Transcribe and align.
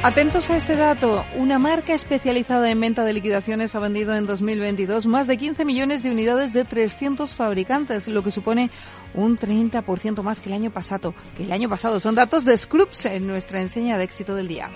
Atentos 0.00 0.48
a 0.48 0.56
este 0.56 0.76
dato. 0.76 1.24
Una 1.34 1.58
marca 1.58 1.92
especializada 1.92 2.70
en 2.70 2.80
venta 2.80 3.04
de 3.04 3.12
liquidaciones 3.12 3.74
ha 3.74 3.80
vendido 3.80 4.14
en 4.14 4.26
2022 4.26 5.06
más 5.06 5.26
de 5.26 5.36
15 5.36 5.64
millones 5.64 6.04
de 6.04 6.12
unidades 6.12 6.52
de 6.52 6.64
300 6.64 7.34
fabricantes, 7.34 8.06
lo 8.06 8.22
que 8.22 8.30
supone 8.30 8.70
un 9.14 9.36
30% 9.36 10.22
más 10.22 10.38
que 10.38 10.50
el 10.50 10.54
año 10.54 10.70
pasado. 10.70 11.14
Que 11.36 11.42
el 11.42 11.52
año 11.52 11.68
pasado 11.68 11.98
son 11.98 12.14
datos 12.14 12.44
de 12.44 12.56
Scrubs 12.56 13.06
en 13.06 13.26
nuestra 13.26 13.60
enseña 13.60 13.98
de 13.98 14.04
éxito 14.04 14.36
del 14.36 14.46
día. 14.46 14.70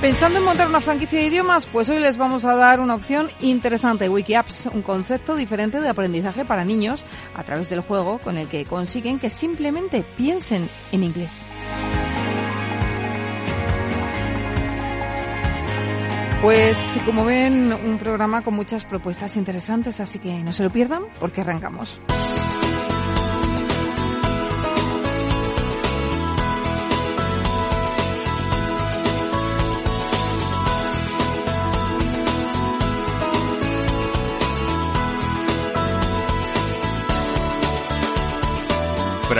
Pensando 0.00 0.38
en 0.38 0.46
montar 0.46 0.66
una 0.66 0.80
franquicia 0.80 1.18
de 1.18 1.26
idiomas, 1.26 1.66
pues 1.66 1.90
hoy 1.90 1.98
les 1.98 2.16
vamos 2.16 2.46
a 2.46 2.54
dar 2.54 2.80
una 2.80 2.94
opción 2.94 3.28
interesante, 3.42 4.08
WikiApps, 4.08 4.70
un 4.72 4.80
concepto 4.80 5.36
diferente 5.36 5.78
de 5.78 5.90
aprendizaje 5.90 6.46
para 6.46 6.64
niños 6.64 7.04
a 7.34 7.42
través 7.42 7.68
del 7.68 7.80
juego 7.80 8.18
con 8.18 8.38
el 8.38 8.48
que 8.48 8.64
consiguen 8.64 9.18
que 9.18 9.28
simplemente 9.28 10.02
piensen 10.16 10.70
en 10.92 11.04
inglés. 11.04 11.44
Pues 16.40 16.98
como 17.04 17.26
ven, 17.26 17.70
un 17.70 17.98
programa 17.98 18.40
con 18.40 18.54
muchas 18.54 18.86
propuestas 18.86 19.36
interesantes, 19.36 20.00
así 20.00 20.18
que 20.18 20.32
no 20.38 20.54
se 20.54 20.64
lo 20.64 20.70
pierdan 20.70 21.02
porque 21.18 21.42
arrancamos. 21.42 22.00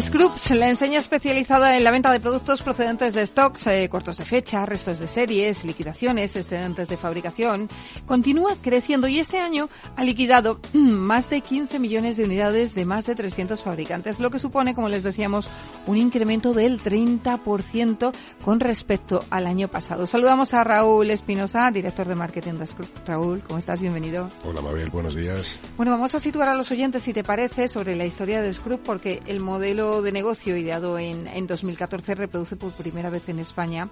Scrubs, 0.00 0.50
la 0.50 0.68
enseña 0.68 0.98
especializada 0.98 1.76
en 1.76 1.84
la 1.84 1.92
venta 1.92 2.10
de 2.10 2.18
productos 2.18 2.62
procedentes 2.62 3.14
de 3.14 3.24
stocks, 3.24 3.68
eh, 3.68 3.88
cortos 3.88 4.16
de 4.16 4.24
fecha, 4.24 4.66
restos 4.66 4.98
de 4.98 5.06
series, 5.06 5.64
liquidaciones, 5.64 6.34
excedentes 6.34 6.88
de 6.88 6.96
fabricación, 6.96 7.68
continúa 8.04 8.56
creciendo 8.60 9.06
y 9.06 9.20
este 9.20 9.38
año 9.38 9.68
ha 9.94 10.02
liquidado 10.02 10.58
más 10.72 11.30
de 11.30 11.42
15 11.42 11.78
millones 11.78 12.16
de 12.16 12.24
unidades 12.24 12.74
de 12.74 12.84
más 12.84 13.06
de 13.06 13.14
300 13.14 13.62
fabricantes, 13.62 14.18
lo 14.18 14.30
que 14.30 14.40
supone, 14.40 14.74
como 14.74 14.88
les 14.88 15.04
decíamos, 15.04 15.48
un 15.86 15.96
incremento 15.96 16.54
del 16.54 16.82
30% 16.82 18.12
con 18.44 18.58
respecto 18.58 19.24
al 19.30 19.46
año 19.46 19.68
pasado. 19.68 20.08
Saludamos 20.08 20.54
a 20.54 20.64
Raúl 20.64 21.10
Espinosa, 21.10 21.70
director 21.70 22.08
de 22.08 22.16
marketing 22.16 22.54
de 22.54 22.66
Scrubs. 22.66 22.90
Raúl, 23.06 23.42
¿cómo 23.46 23.60
estás? 23.60 23.80
Bienvenido. 23.80 24.28
Hola 24.44 24.60
Mabel, 24.60 24.90
buenos 24.90 25.14
días. 25.14 25.60
Bueno, 25.76 25.92
vamos 25.92 26.16
a 26.16 26.20
situar 26.20 26.48
a 26.48 26.54
los 26.54 26.68
oyentes, 26.72 27.04
si 27.04 27.12
te 27.12 27.22
parece, 27.22 27.68
sobre 27.68 27.94
la 27.94 28.06
historia 28.06 28.42
de 28.42 28.52
Scrubs, 28.52 28.82
porque 28.84 29.22
el 29.26 29.38
modelo 29.38 29.83
de 29.84 30.12
negocio 30.12 30.56
ideado 30.56 30.98
en, 30.98 31.26
en 31.26 31.46
2014 31.46 32.14
reproduce 32.14 32.56
por 32.56 32.72
primera 32.72 33.10
vez 33.10 33.28
en 33.28 33.38
España 33.38 33.88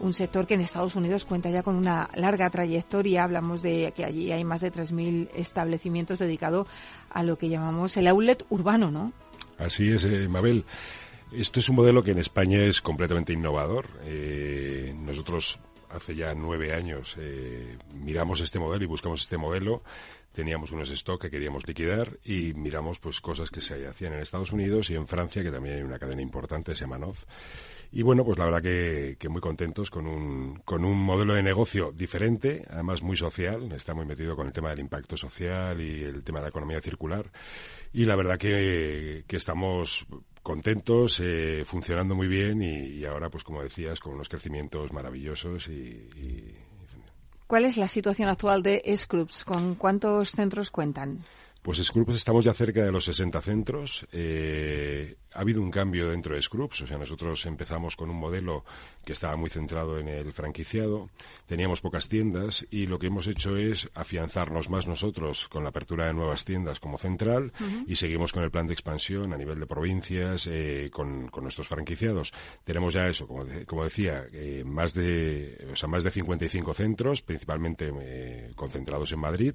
un 0.00 0.14
sector 0.14 0.46
que 0.46 0.54
en 0.54 0.60
Estados 0.60 0.96
Unidos 0.96 1.24
cuenta 1.24 1.50
ya 1.50 1.62
con 1.62 1.76
una 1.76 2.08
larga 2.14 2.50
trayectoria. 2.50 3.24
Hablamos 3.24 3.62
de 3.62 3.92
que 3.94 4.04
allí 4.04 4.32
hay 4.32 4.44
más 4.44 4.60
de 4.60 4.72
3.000 4.72 5.28
establecimientos 5.34 6.18
dedicados 6.18 6.66
a 7.10 7.22
lo 7.22 7.38
que 7.38 7.48
llamamos 7.48 7.96
el 7.96 8.08
outlet 8.08 8.44
urbano, 8.50 8.90
¿no? 8.90 9.12
Así 9.58 9.90
es, 9.90 10.04
eh, 10.04 10.28
Mabel. 10.28 10.64
Esto 11.32 11.60
es 11.60 11.68
un 11.68 11.76
modelo 11.76 12.02
que 12.02 12.10
en 12.10 12.18
España 12.18 12.60
es 12.62 12.82
completamente 12.82 13.32
innovador. 13.32 13.86
Eh, 14.04 14.94
nosotros 14.96 15.58
hace 15.88 16.14
ya 16.14 16.34
nueve 16.34 16.74
años 16.74 17.14
eh, 17.18 17.78
miramos 17.94 18.40
este 18.40 18.58
modelo 18.58 18.84
y 18.84 18.88
buscamos 18.88 19.22
este 19.22 19.36
modelo 19.36 19.82
teníamos 20.32 20.72
unos 20.72 20.90
stock 20.90 21.20
que 21.20 21.30
queríamos 21.30 21.66
liquidar 21.66 22.18
y 22.24 22.54
miramos 22.54 22.98
pues 22.98 23.20
cosas 23.20 23.50
que 23.50 23.60
se 23.60 23.86
hacían 23.86 24.14
en 24.14 24.20
Estados 24.20 24.52
Unidos 24.52 24.90
y 24.90 24.94
en 24.94 25.06
Francia, 25.06 25.42
que 25.42 25.50
también 25.50 25.76
hay 25.76 25.82
una 25.82 25.98
cadena 25.98 26.22
importante, 26.22 26.74
se 26.74 26.82
llama 26.82 26.98
Noz. 26.98 27.26
Y 27.94 28.00
bueno, 28.02 28.24
pues 28.24 28.38
la 28.38 28.46
verdad 28.46 28.62
que, 28.62 29.16
que, 29.18 29.28
muy 29.28 29.42
contentos 29.42 29.90
con 29.90 30.06
un, 30.06 30.60
con 30.64 30.82
un 30.82 30.98
modelo 30.98 31.34
de 31.34 31.42
negocio 31.42 31.92
diferente, 31.92 32.64
además 32.70 33.02
muy 33.02 33.18
social, 33.18 33.70
está 33.72 33.92
muy 33.92 34.06
metido 34.06 34.34
con 34.34 34.46
el 34.46 34.52
tema 34.52 34.70
del 34.70 34.78
impacto 34.78 35.16
social 35.18 35.78
y 35.78 36.02
el 36.02 36.24
tema 36.24 36.38
de 36.38 36.44
la 36.44 36.48
economía 36.48 36.80
circular. 36.80 37.30
Y 37.92 38.06
la 38.06 38.16
verdad 38.16 38.38
que, 38.38 39.24
que 39.26 39.36
estamos 39.36 40.06
contentos, 40.42 41.20
eh, 41.20 41.64
funcionando 41.66 42.14
muy 42.14 42.28
bien 42.28 42.62
y, 42.62 42.86
y, 42.86 43.04
ahora, 43.04 43.28
pues 43.28 43.44
como 43.44 43.62
decías, 43.62 44.00
con 44.00 44.14
unos 44.14 44.30
crecimientos 44.30 44.90
maravillosos 44.90 45.68
y, 45.68 46.08
y 46.16 46.56
¿Cuál 47.52 47.66
es 47.66 47.76
la 47.76 47.86
situación 47.86 48.30
actual 48.30 48.62
de 48.62 48.82
Scrubs? 48.96 49.44
¿Con 49.44 49.74
cuántos 49.74 50.30
centros 50.30 50.70
cuentan? 50.70 51.22
Pues 51.60 51.84
Scrubs 51.84 52.16
estamos 52.16 52.46
ya 52.46 52.54
cerca 52.54 52.82
de 52.82 52.90
los 52.90 53.04
60 53.04 53.42
centros. 53.42 54.06
Eh, 54.10 55.16
ha 55.34 55.40
habido 55.40 55.60
un 55.62 55.70
cambio 55.70 56.10
dentro 56.10 56.34
de 56.34 56.42
Scrubs, 56.42 56.82
o 56.82 56.86
sea, 56.86 56.98
nosotros 56.98 57.44
empezamos 57.46 57.96
con 57.96 58.10
un 58.10 58.16
modelo 58.16 58.64
que 59.04 59.12
estaba 59.12 59.36
muy 59.36 59.50
centrado 59.50 59.98
en 59.98 60.08
el 60.08 60.32
franquiciado, 60.32 61.10
teníamos 61.46 61.80
pocas 61.80 62.08
tiendas 62.08 62.66
y 62.70 62.86
lo 62.86 62.98
que 62.98 63.08
hemos 63.08 63.26
hecho 63.26 63.56
es 63.56 63.90
afianzarnos 63.94 64.70
más 64.70 64.86
nosotros 64.86 65.48
con 65.48 65.64
la 65.64 65.70
apertura 65.70 66.06
de 66.06 66.14
nuevas 66.14 66.44
tiendas 66.44 66.78
como 66.78 66.98
central 66.98 67.52
uh 67.58 67.64
-huh. 67.64 67.84
y 67.88 67.96
seguimos 67.96 68.32
con 68.32 68.44
el 68.44 68.50
plan 68.50 68.66
de 68.66 68.74
expansión 68.74 69.32
a 69.32 69.36
nivel 69.36 69.58
de 69.58 69.66
provincias 69.66 70.46
eh, 70.46 70.88
con, 70.92 71.28
con, 71.28 71.42
nuestros 71.42 71.68
franquiciados. 71.68 72.32
Tenemos 72.64 72.94
ya 72.94 73.08
eso, 73.08 73.26
como, 73.26 73.44
de, 73.44 73.66
como 73.66 73.84
decía, 73.84 74.24
eh, 74.32 74.62
más 74.64 74.94
de, 74.94 75.68
o 75.72 75.76
sea, 75.76 75.88
más 75.88 76.04
de 76.04 76.10
55 76.10 76.74
centros, 76.74 77.22
principalmente 77.22 77.92
eh, 78.00 78.52
concentrados 78.54 79.10
en 79.12 79.18
Madrid 79.18 79.54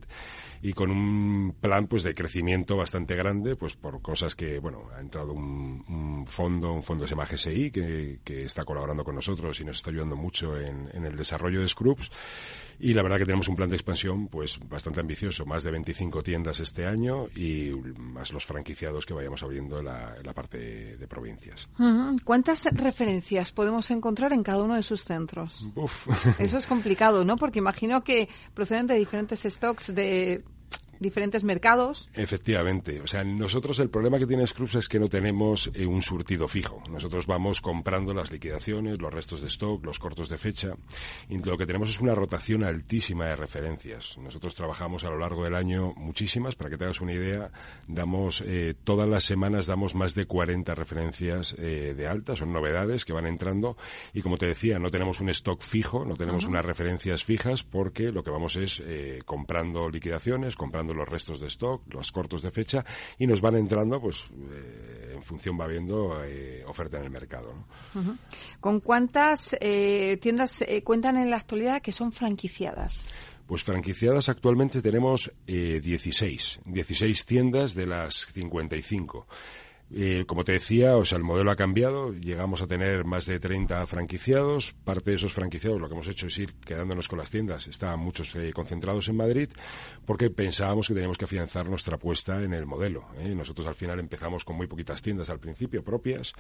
y 0.62 0.74
con 0.74 0.92
un 0.92 1.56
plan 1.60 1.88
pues 1.88 2.04
de 2.04 2.14
crecimiento 2.14 2.76
bastante 2.76 3.16
grande, 3.16 3.56
pues 3.56 3.76
por 3.76 4.02
cosas 4.02 4.36
que, 4.36 4.60
bueno, 4.60 4.90
ha 4.96 5.00
entrado 5.00 5.34
un 5.34 5.67
un, 5.88 6.26
fondo, 6.28 6.74
un 6.74 6.84
fondo 6.84 7.04
que 7.04 7.10
se 7.10 7.16
llama 7.16 7.26
GSI, 7.26 7.72
que, 7.72 8.20
que, 8.24 8.46
está 8.46 8.64
colaborando 8.64 9.04
con 9.04 9.16
nosotros 9.16 9.60
y 9.60 9.66
nos 9.66 9.78
está 9.78 9.90
ayudando 9.90 10.16
mucho 10.16 10.60
en, 10.60 10.90
en, 10.94 11.06
el 11.06 11.16
desarrollo 11.16 11.62
de 11.62 11.68
Scrubs. 11.68 12.12
Y 12.80 12.94
la 12.94 13.02
verdad 13.02 13.18
que 13.18 13.26
tenemos 13.26 13.48
un 13.48 13.56
plan 13.56 13.70
de 13.70 13.76
expansión 13.76 14.28
pues 14.28 14.60
bastante 14.70 15.00
ambicioso, 15.00 15.46
más 15.46 15.64
de 15.64 15.72
25 15.72 16.22
tiendas 16.22 16.60
este 16.60 16.86
año 16.86 17.28
y 17.36 17.72
más 17.98 18.32
los 18.32 18.46
franquiciados 18.46 19.06
que 19.06 19.14
vayamos 19.14 19.42
abriendo 19.42 19.80
en 19.80 19.86
la, 19.86 20.16
en 20.18 20.26
la 20.26 20.34
parte 20.34 20.58
de, 20.58 20.98
de 20.98 21.08
provincias. 21.08 21.70
¿Cuántas 22.24 22.66
referencias 22.66 23.52
podemos 23.52 23.90
encontrar 23.90 24.32
en 24.34 24.44
cada 24.44 24.62
uno 24.62 24.76
de 24.76 24.84
sus 24.84 25.02
centros? 25.04 25.66
Uf. 25.76 26.08
Eso 26.40 26.58
es 26.58 26.68
complicado, 26.68 27.26
¿no? 27.26 27.36
Porque 27.38 27.60
imagino 27.60 28.04
que 28.04 28.30
proceden 28.54 28.86
de 28.86 28.96
diferentes 28.96 29.42
stocks 29.42 29.94
de 29.94 30.44
diferentes 31.00 31.44
mercados. 31.44 32.10
Efectivamente. 32.14 33.02
O 33.02 33.08
sea, 33.08 33.24
nosotros 33.24 33.80
el 33.80 33.90
problema 33.90 34.20
que 34.20 34.28
tiene 34.28 34.46
Scrubs 34.46 34.76
es 34.76 34.90
que 34.90 35.00
no 35.00 35.10
tenemos 35.10 35.70
eh, 35.74 35.86
un 35.86 36.02
surtido 36.02 36.48
fijo. 36.48 36.82
Nosotros 36.90 37.28
vamos 37.28 37.62
comprando 37.62 38.14
las 38.14 38.32
liquidaciones, 38.32 39.02
los 39.02 39.14
restos 39.14 39.42
de 39.42 39.48
stock, 39.48 39.84
los 39.86 40.00
cortos 40.00 40.30
de 40.30 40.38
fecha. 40.38 40.76
Y 41.30 41.38
lo 41.40 41.58
que 41.58 41.66
tenemos 41.66 41.90
es 41.90 42.00
una 42.00 42.16
rotación 42.16 42.64
altísima 42.64 43.26
de 43.26 43.36
referencias. 43.36 44.18
Nosotros 44.18 44.56
trabajamos 44.56 45.04
a 45.04 45.10
lo 45.10 45.18
largo 45.18 45.44
del 45.44 45.56
año 45.56 45.94
muchísimas. 45.96 46.56
Para 46.56 46.70
que 46.70 46.78
te 46.78 46.86
hagas 46.86 47.02
una 47.02 47.14
idea, 47.14 47.52
damos 47.88 48.42
eh, 48.46 48.74
todas 48.84 49.08
las 49.08 49.24
semanas 49.24 49.66
damos 49.66 49.96
más 49.96 50.16
de 50.16 50.26
40 50.26 50.76
referencias 50.76 51.56
eh, 51.58 51.94
de 51.96 52.08
alta. 52.08 52.36
Son 52.36 52.52
novedades 52.52 53.06
que 53.06 53.14
van 53.14 53.26
entrando. 53.26 53.78
Y 54.14 54.22
como 54.22 54.38
te 54.38 54.48
decía, 54.48 54.80
no 54.80 54.92
tenemos 54.92 55.20
un 55.20 55.30
stock 55.30 55.62
fijo, 55.62 56.06
no 56.06 56.16
tenemos 56.16 56.44
uh 56.44 56.48
-huh. 56.48 56.52
unas 56.52 56.66
referencias 56.66 57.24
fijas 57.24 57.64
porque 57.64 58.12
lo 58.12 58.24
que 58.24 58.32
vamos 58.32 58.56
es 58.56 58.82
eh, 58.86 59.22
comprando 59.26 59.90
liquidaciones, 59.90 60.56
comprando 60.56 60.87
los 60.94 61.08
restos 61.08 61.40
de 61.40 61.48
stock, 61.48 61.82
los 61.94 62.12
cortos 62.12 62.42
de 62.42 62.52
fecha, 62.52 62.86
y 63.18 63.28
nos 63.28 63.42
van 63.42 63.56
entrando, 63.56 64.00
pues, 64.02 64.26
eh, 64.52 65.14
en 65.16 65.24
función 65.24 65.60
va 65.60 65.66
habiendo 65.66 66.24
eh, 66.24 66.64
oferta 66.66 66.98
en 66.98 67.06
el 67.06 67.10
mercado. 67.10 67.54
¿no? 67.54 68.02
Uh 68.02 68.04
-huh. 68.06 68.18
¿Con 68.60 68.80
cuántas 68.80 69.56
eh, 69.60 70.18
tiendas 70.22 70.64
cuentan 70.84 71.18
en 71.18 71.30
la 71.30 71.38
actualidad 71.38 71.82
que 71.82 71.92
son 71.92 72.12
franquiciadas? 72.12 73.04
Pues 73.46 73.64
franquiciadas 73.64 74.28
actualmente 74.28 74.82
tenemos 74.82 75.32
16, 75.46 76.60
16 76.66 77.26
tiendas 77.26 77.74
de 77.74 77.88
las 77.88 78.26
55. 78.34 79.26
Eh, 79.90 80.26
como 80.28 80.44
te 80.44 80.52
decía, 80.54 80.98
o 80.98 81.06
sea, 81.06 81.18
el 81.18 81.24
modelo 81.24 81.50
ha 81.50 81.56
cambiado, 81.56 82.14
llegamos 82.14 82.62
a 82.62 82.68
tener 82.68 83.06
más 83.06 83.26
de 83.26 83.40
30 83.40 83.86
franquiciados, 83.88 84.74
parte 84.84 85.12
de 85.12 85.16
esos 85.16 85.32
franquiciados 85.34 85.80
lo 85.80 85.88
que 85.88 85.94
hemos 85.94 86.08
hecho 86.10 86.28
es 86.28 86.38
ir 86.38 86.54
quedándonos 86.56 87.08
con 87.08 87.20
las 87.20 87.30
tiendas, 87.30 87.68
estaban 87.68 88.00
muchos 88.00 88.36
eh, 88.36 88.52
concentrados 88.54 89.08
en 89.08 89.16
Madrid, 89.16 89.50
porque 90.06 90.30
pensábamos 90.30 90.88
que 90.88 90.94
teníamos 90.94 91.18
que 91.18 91.26
afianzar 91.26 91.70
nuestra 91.70 91.96
apuesta 91.96 92.44
en 92.44 92.54
el 92.54 92.66
modelo. 92.66 93.08
¿eh? 93.18 93.34
Nosotros 93.34 93.66
al 93.68 93.76
final 93.76 94.00
empezamos 94.00 94.44
con 94.44 94.58
muy 94.58 94.68
poquitas 94.68 95.02
tiendas 95.02 95.30
al 95.30 95.40
principio 95.40 95.84
propias 95.84 96.34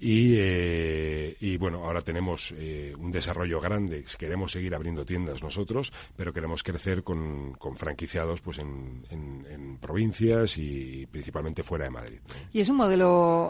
y, 0.00 0.36
y 0.38 1.56
bueno, 1.56 1.84
ahora 1.84 2.02
tenemos 2.02 2.52
un 2.98 3.12
desarrollo 3.12 3.60
grande, 3.60 4.04
queremos 4.18 4.52
seguir 4.52 4.74
abriendo 4.74 5.04
tiendas 5.04 5.42
nosotros, 5.42 5.92
pero 6.16 6.32
queremos 6.32 6.62
crecer 6.62 7.02
con, 7.02 7.52
con 7.52 7.76
franquiciados 7.76 8.40
pues 8.40 8.58
en, 8.58 9.04
en, 9.10 9.78
provincias 9.78 10.58
y 10.58 11.06
principalmente 11.06 11.62
fuera 11.62 11.84
de 11.84 11.90
Madrid. 11.90 12.18
Y 12.52 12.60
es 12.60 12.68
un 12.68 12.76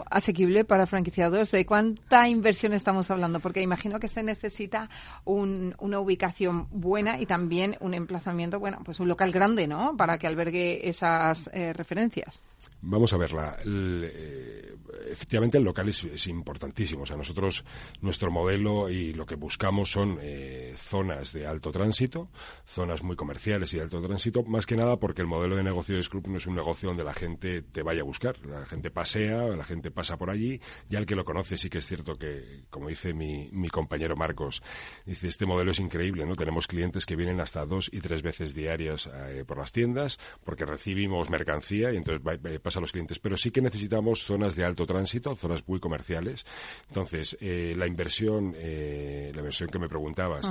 asequible 0.09 0.65
para 0.65 0.87
franquiciados. 0.87 1.51
¿De 1.51 1.65
cuánta 1.65 2.27
inversión 2.27 2.73
estamos 2.73 3.09
hablando? 3.11 3.39
Porque 3.39 3.61
imagino 3.61 3.99
que 3.99 4.07
se 4.07 4.23
necesita 4.23 4.89
una 5.25 5.99
ubicación 5.99 6.67
buena 6.71 7.19
y 7.19 7.25
también 7.25 7.77
un 7.79 7.93
emplazamiento, 7.93 8.59
bueno, 8.59 8.79
pues 8.83 8.99
un 8.99 9.07
local 9.07 9.31
grande, 9.31 9.67
¿no? 9.67 9.95
Para 9.97 10.17
que 10.17 10.27
albergue 10.27 10.87
esas 10.87 11.49
eh, 11.53 11.73
referencias. 11.73 12.41
Vamos 12.81 13.11
a 13.11 13.17
verla. 13.17 13.57
Eh, 13.65 14.75
efectivamente, 15.11 15.57
el 15.57 15.63
local 15.63 15.89
es, 15.89 16.27
importantísimo. 16.27 17.03
O 17.03 17.05
sea, 17.05 17.17
nosotros, 17.17 17.63
nuestro 18.01 18.31
modelo 18.31 18.89
y 18.89 19.13
lo 19.13 19.25
que 19.25 19.35
buscamos 19.35 19.91
son 19.91 20.17
eh, 20.21 20.75
zonas 20.77 21.33
de 21.33 21.45
alto 21.45 21.71
tránsito, 21.71 22.29
zonas 22.65 23.03
muy 23.03 23.15
comerciales 23.15 23.73
y 23.73 23.77
de 23.77 23.83
alto 23.83 24.01
tránsito, 24.01 24.43
más 24.43 24.65
que 24.65 24.77
nada 24.77 24.97
porque 24.97 25.21
el 25.21 25.27
modelo 25.27 25.57
de 25.57 25.63
negocio 25.63 25.95
de 25.95 26.03
Scrub 26.03 26.27
no 26.27 26.37
es 26.37 26.47
un 26.47 26.55
negocio 26.55 26.89
donde 26.89 27.03
la 27.03 27.13
gente 27.13 27.61
te 27.61 27.83
vaya 27.83 28.01
a 28.01 28.05
buscar. 28.05 28.37
La 28.45 28.65
gente 28.65 28.91
pasea, 28.91 29.47
la 29.47 29.65
gente 29.65 29.91
pasa 29.91 30.17
por 30.17 30.29
allí. 30.29 30.61
Ya 30.89 30.99
el 30.99 31.05
que 31.05 31.15
lo 31.15 31.25
conoce 31.25 31.57
sí 31.57 31.69
que 31.69 31.79
es 31.79 31.85
cierto 31.85 32.15
que, 32.15 32.63
como 32.69 32.87
dice 32.87 33.13
mi, 33.13 33.49
mi 33.51 33.69
compañero 33.69 34.15
Marcos, 34.15 34.63
dice, 35.05 35.27
este 35.27 35.45
modelo 35.45 35.71
es 35.71 35.79
increíble, 35.79 36.25
¿no? 36.25 36.35
Tenemos 36.35 36.67
clientes 36.67 37.05
que 37.05 37.15
vienen 37.15 37.41
hasta 37.41 37.65
dos 37.65 37.89
y 37.91 37.99
tres 37.99 38.21
veces 38.21 38.53
diarias 38.53 39.09
eh, 39.13 39.43
por 39.45 39.57
las 39.57 39.71
tiendas 39.71 40.17
porque 40.43 40.65
recibimos 40.65 41.29
mercancía 41.29 41.91
y 41.91 41.97
entonces 41.97 42.25
va, 42.25 42.37
a 42.77 42.79
los 42.79 42.91
clientes, 42.91 43.19
pero 43.19 43.37
sí 43.37 43.51
que 43.51 43.61
necesitamos 43.61 44.23
zonas 44.23 44.55
de 44.55 44.65
alto 44.65 44.85
tránsito, 44.85 45.35
zonas 45.35 45.63
muy 45.67 45.79
comerciales. 45.79 46.45
Entonces, 46.87 47.37
eh, 47.41 47.73
la 47.77 47.87
inversión, 47.87 48.55
eh, 48.57 49.31
la 49.33 49.39
inversión 49.39 49.69
que 49.69 49.79
me 49.79 49.89
preguntabas, 49.89 50.45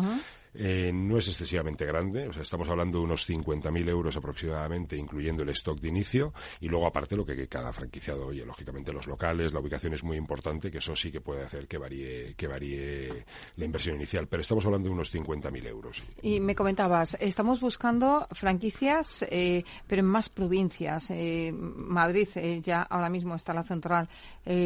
eh, 0.54 0.90
no 0.92 1.18
es 1.18 1.28
excesivamente 1.28 1.84
grande, 1.84 2.28
o 2.28 2.32
sea, 2.32 2.42
estamos 2.42 2.68
hablando 2.68 2.98
de 2.98 3.04
unos 3.04 3.28
50.000 3.28 3.88
euros 3.88 4.16
aproximadamente, 4.16 4.96
incluyendo 4.96 5.42
el 5.42 5.50
stock 5.50 5.80
de 5.80 5.88
inicio, 5.88 6.32
y 6.60 6.68
luego 6.68 6.86
aparte 6.86 7.16
lo 7.16 7.24
que, 7.24 7.48
cada 7.48 7.72
franquiciado, 7.72 8.26
oye, 8.26 8.44
lógicamente 8.44 8.92
los 8.92 9.06
locales, 9.06 9.52
la 9.52 9.60
ubicación 9.60 9.94
es 9.94 10.02
muy 10.02 10.16
importante, 10.16 10.70
que 10.70 10.78
eso 10.78 10.94
sí 10.96 11.10
que 11.10 11.20
puede 11.20 11.44
hacer 11.44 11.66
que 11.66 11.78
varíe, 11.78 12.34
que 12.34 12.46
varíe 12.46 13.24
la 13.56 13.64
inversión 13.64 13.96
inicial, 13.96 14.26
pero 14.28 14.40
estamos 14.40 14.64
hablando 14.66 14.88
de 14.88 14.94
unos 14.94 15.14
50.000 15.14 15.66
euros. 15.66 16.02
Y 16.22 16.40
me 16.40 16.54
comentabas, 16.54 17.16
estamos 17.20 17.60
buscando 17.60 18.26
franquicias, 18.32 19.24
eh, 19.30 19.64
pero 19.86 20.00
en 20.00 20.06
más 20.06 20.28
provincias. 20.28 21.10
Eh, 21.10 21.52
Madrid 21.52 22.28
ya 22.62 22.82
ahora 22.82 23.08
mismo 23.08 23.34
está 23.34 23.52
la 23.52 23.64
central 23.64 24.08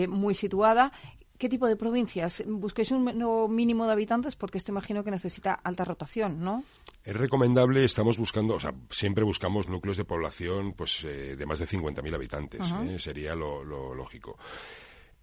muy 0.09 0.35
situada 0.35 0.93
¿Qué 1.43 1.49
tipo 1.49 1.67
de 1.67 1.75
provincias? 1.75 2.45
¿Busquéis 2.47 2.93
un 2.93 3.03
mínimo 3.53 3.85
de 3.87 3.91
habitantes? 3.91 4.37
Porque 4.37 4.59
esto 4.59 4.71
imagino 4.71 5.03
que 5.03 5.11
necesita 5.11 5.55
alta 5.55 5.85
rotación, 5.85 6.39
¿no? 6.39 6.63
Es 7.03 7.17
recomendable, 7.17 7.85
estamos 7.85 8.17
buscando, 8.17 8.55
o 8.55 8.61
sea, 8.61 8.73
siempre 8.91 9.25
buscamos 9.25 9.69
núcleos 9.69 9.97
de 9.97 10.05
población 10.05 10.75
pues 10.75 11.03
eh, 11.03 11.35
de 11.35 11.45
más 11.45 11.59
de 11.59 11.67
50.000 11.67 12.15
habitantes, 12.15 12.61
¿eh? 12.89 13.01
sería 13.01 13.35
lo 13.35 13.65
lógico. 13.93 14.39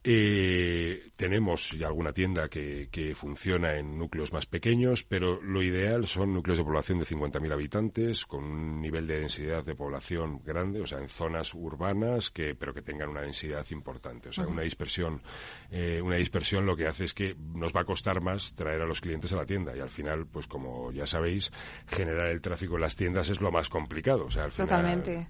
Eh, 0.01 1.11
tenemos 1.17 1.71
ya 1.71 1.87
alguna 1.87 2.13
tienda 2.13 2.47
que, 2.47 2.87
que, 2.89 3.15
funciona 3.15 3.75
en 3.75 3.97
núcleos 3.97 4.31
más 4.31 4.45
pequeños, 4.45 5.03
pero 5.03 5.41
lo 5.41 5.61
ideal 5.61 6.07
son 6.07 6.33
núcleos 6.33 6.57
de 6.57 6.63
población 6.63 6.99
de 6.99 7.05
50.000 7.05 7.51
habitantes 7.51 8.25
con 8.25 8.45
un 8.45 8.81
nivel 8.81 9.07
de 9.07 9.19
densidad 9.19 9.65
de 9.65 9.75
población 9.75 10.41
grande, 10.41 10.79
o 10.79 10.87
sea, 10.87 10.99
en 10.99 11.09
zonas 11.09 11.53
urbanas, 11.53 12.29
que, 12.29 12.55
pero 12.55 12.73
que 12.73 12.81
tengan 12.81 13.09
una 13.09 13.21
densidad 13.21 13.65
importante. 13.71 14.29
O 14.29 14.33
sea, 14.33 14.47
una 14.47 14.61
dispersión, 14.61 15.21
eh, 15.69 16.01
una 16.01 16.15
dispersión 16.15 16.65
lo 16.65 16.77
que 16.77 16.87
hace 16.87 17.03
es 17.03 17.13
que 17.13 17.35
nos 17.37 17.75
va 17.75 17.81
a 17.81 17.85
costar 17.85 18.21
más 18.21 18.55
traer 18.55 18.81
a 18.81 18.85
los 18.85 19.01
clientes 19.01 19.33
a 19.33 19.35
la 19.35 19.45
tienda 19.45 19.75
y 19.75 19.81
al 19.81 19.89
final, 19.89 20.27
pues 20.27 20.47
como 20.47 20.93
ya 20.93 21.05
sabéis, 21.05 21.51
generar 21.87 22.27
el 22.27 22.39
tráfico 22.39 22.75
en 22.75 22.81
las 22.81 22.95
tiendas 22.95 23.27
es 23.27 23.41
lo 23.41 23.51
más 23.51 23.67
complicado. 23.67 24.27
O 24.27 24.31
sea, 24.31 24.45
al 24.45 24.53
final, 24.53 24.69
Totalmente. 24.69 25.27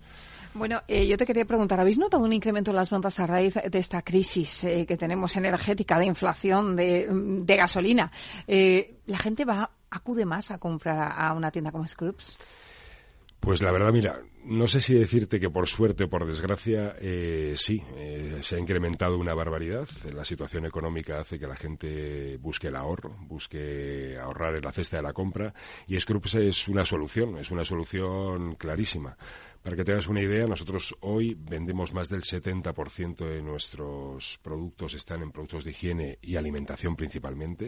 Bueno, 0.54 0.82
eh, 0.88 1.08
yo 1.08 1.18
te 1.18 1.26
quería 1.26 1.46
preguntar, 1.46 1.80
¿habéis 1.80 1.98
notado 1.98 2.24
un 2.24 2.34
incremento 2.34 2.72
en 2.72 2.78
las 2.78 2.90
ventas 2.90 3.20
a 3.20 3.28
raíz 3.28 3.54
de 3.54 3.80
esta 3.80 4.02
crisis 4.02 4.64
eh, 4.64 4.86
que 4.88 4.98
tenemos 4.98 5.36
energética, 5.36 6.00
de 6.00 6.06
inflación, 6.06 6.76
de, 6.76 7.08
de 7.10 7.56
gasolina? 7.56 8.12
Eh, 8.48 9.00
¿La 9.06 9.20
gente 9.20 9.46
va, 9.46 9.72
acude 9.90 10.26
más 10.26 10.52
a 10.52 10.58
comprar 10.58 11.14
a, 11.16 11.34
una 11.34 11.52
tienda 11.52 11.72
como 11.72 11.88
Scrubs? 11.88 12.38
Pues 13.40 13.62
la 13.62 13.72
verdad, 13.72 13.94
mira, 13.94 14.22
no 14.44 14.68
sé 14.68 14.82
si 14.82 14.94
decirte 14.94 15.40
que 15.40 15.50
por 15.50 15.68
suerte 15.68 16.04
o 16.04 16.10
por 16.10 16.26
desgracia, 16.26 16.96
eh, 17.00 17.54
sí, 17.56 17.82
eh, 17.96 18.40
se 18.42 18.56
ha 18.56 18.60
incrementado 18.60 19.18
una 19.18 19.34
barbaridad. 19.34 19.88
La 20.14 20.26
situación 20.26 20.66
económica 20.66 21.22
hace 21.22 21.40
que 21.40 21.48
la 21.48 21.56
gente 21.56 22.38
busque 22.38 22.68
el 22.68 22.76
ahorro, 22.76 23.16
busque 23.22 24.18
ahorrar 24.22 24.56
en 24.58 24.64
la 24.64 24.74
cesta 24.74 24.98
de 24.98 25.04
la 25.04 25.14
compra 25.14 25.54
y 25.88 25.98
Scrubs 26.00 26.36
es 26.36 26.68
una 26.68 26.84
solución, 26.84 27.38
es 27.38 27.50
una 27.50 27.64
solución 27.64 28.56
clarísima. 28.56 29.16
Para 29.64 29.76
que 29.76 29.84
tengas 29.84 30.08
una 30.08 30.22
idea, 30.22 30.48
nosotros 30.48 30.96
hoy 31.02 31.36
vendemos 31.38 31.94
más 31.94 32.08
del 32.08 32.22
70% 32.22 33.28
de 33.28 33.42
nuestros 33.42 34.40
productos 34.42 34.94
están 34.94 35.22
en 35.22 35.32
productos 35.32 35.66
de 35.66 35.72
higiene 35.72 36.20
y 36.22 36.38
alimentación 36.38 36.96
principalmente, 36.96 37.68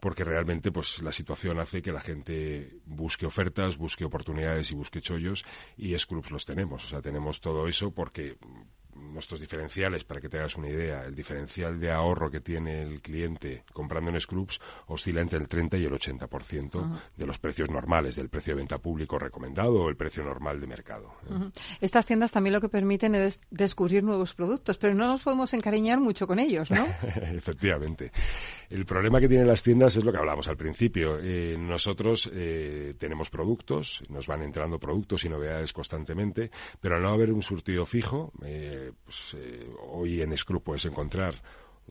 porque 0.00 0.24
realmente 0.24 0.72
pues 0.72 1.02
la 1.02 1.12
situación 1.12 1.60
hace 1.60 1.82
que 1.82 1.92
la 1.92 2.00
gente 2.00 2.78
busque 2.86 3.26
ofertas, 3.26 3.76
busque 3.76 4.06
oportunidades 4.06 4.70
y 4.70 4.74
busque 4.74 5.02
chollos 5.02 5.44
y 5.76 5.96
Scrubs 5.98 6.30
los 6.30 6.46
tenemos, 6.46 6.86
o 6.86 6.88
sea, 6.88 7.02
tenemos 7.02 7.42
todo 7.42 7.68
eso 7.68 7.90
porque 7.90 8.38
nuestros 8.94 9.40
diferenciales, 9.40 10.04
para 10.04 10.20
que 10.20 10.28
te 10.28 10.38
hagas 10.38 10.56
una 10.56 10.68
idea, 10.68 11.04
el 11.04 11.14
diferencial 11.14 11.78
de 11.80 11.90
ahorro 11.90 12.30
que 12.30 12.40
tiene 12.40 12.82
el 12.82 13.00
cliente 13.00 13.64
comprando 13.72 14.10
en 14.10 14.20
Scrubs 14.20 14.60
oscila 14.86 15.20
entre 15.20 15.38
el 15.38 15.48
30 15.48 15.78
y 15.78 15.84
el 15.84 15.92
80% 15.92 17.00
de 17.16 17.26
los 17.26 17.38
precios 17.38 17.70
normales, 17.70 18.16
del 18.16 18.28
precio 18.28 18.54
de 18.54 18.58
venta 18.58 18.78
público 18.78 19.18
recomendado 19.18 19.74
o 19.74 19.88
el 19.88 19.96
precio 19.96 20.22
normal 20.24 20.60
de 20.60 20.66
mercado. 20.66 21.14
Estas 21.80 22.06
tiendas 22.06 22.32
también 22.32 22.52
lo 22.52 22.60
que 22.60 22.68
permiten 22.68 23.14
es 23.14 23.40
descubrir 23.50 24.02
nuevos 24.02 24.34
productos, 24.34 24.78
pero 24.78 24.94
no 24.94 25.06
nos 25.06 25.22
podemos 25.22 25.52
encariñar 25.52 26.00
mucho 26.00 26.26
con 26.26 26.38
ellos, 26.38 26.70
¿no? 26.70 26.84
Efectivamente. 27.32 28.12
El 28.70 28.86
problema 28.86 29.20
que 29.20 29.28
tienen 29.28 29.46
las 29.46 29.62
tiendas 29.62 29.96
es 29.96 30.04
lo 30.04 30.12
que 30.12 30.18
hablamos 30.18 30.48
al 30.48 30.56
principio. 30.56 31.18
Eh, 31.20 31.56
nosotros 31.58 32.30
eh, 32.32 32.94
tenemos 32.98 33.28
productos, 33.28 34.02
nos 34.08 34.26
van 34.26 34.42
entrando 34.42 34.78
productos 34.78 35.24
y 35.24 35.28
novedades 35.28 35.72
constantemente, 35.72 36.50
pero 36.80 36.96
al 36.96 37.02
no 37.02 37.10
haber 37.10 37.32
un 37.32 37.42
surtido 37.42 37.84
fijo, 37.84 38.32
eh, 38.42 38.81
pues, 39.04 39.34
eh, 39.34 39.70
hoy 39.90 40.22
en 40.22 40.36
Screw 40.36 40.60
puedes 40.60 40.84
encontrar 40.84 41.34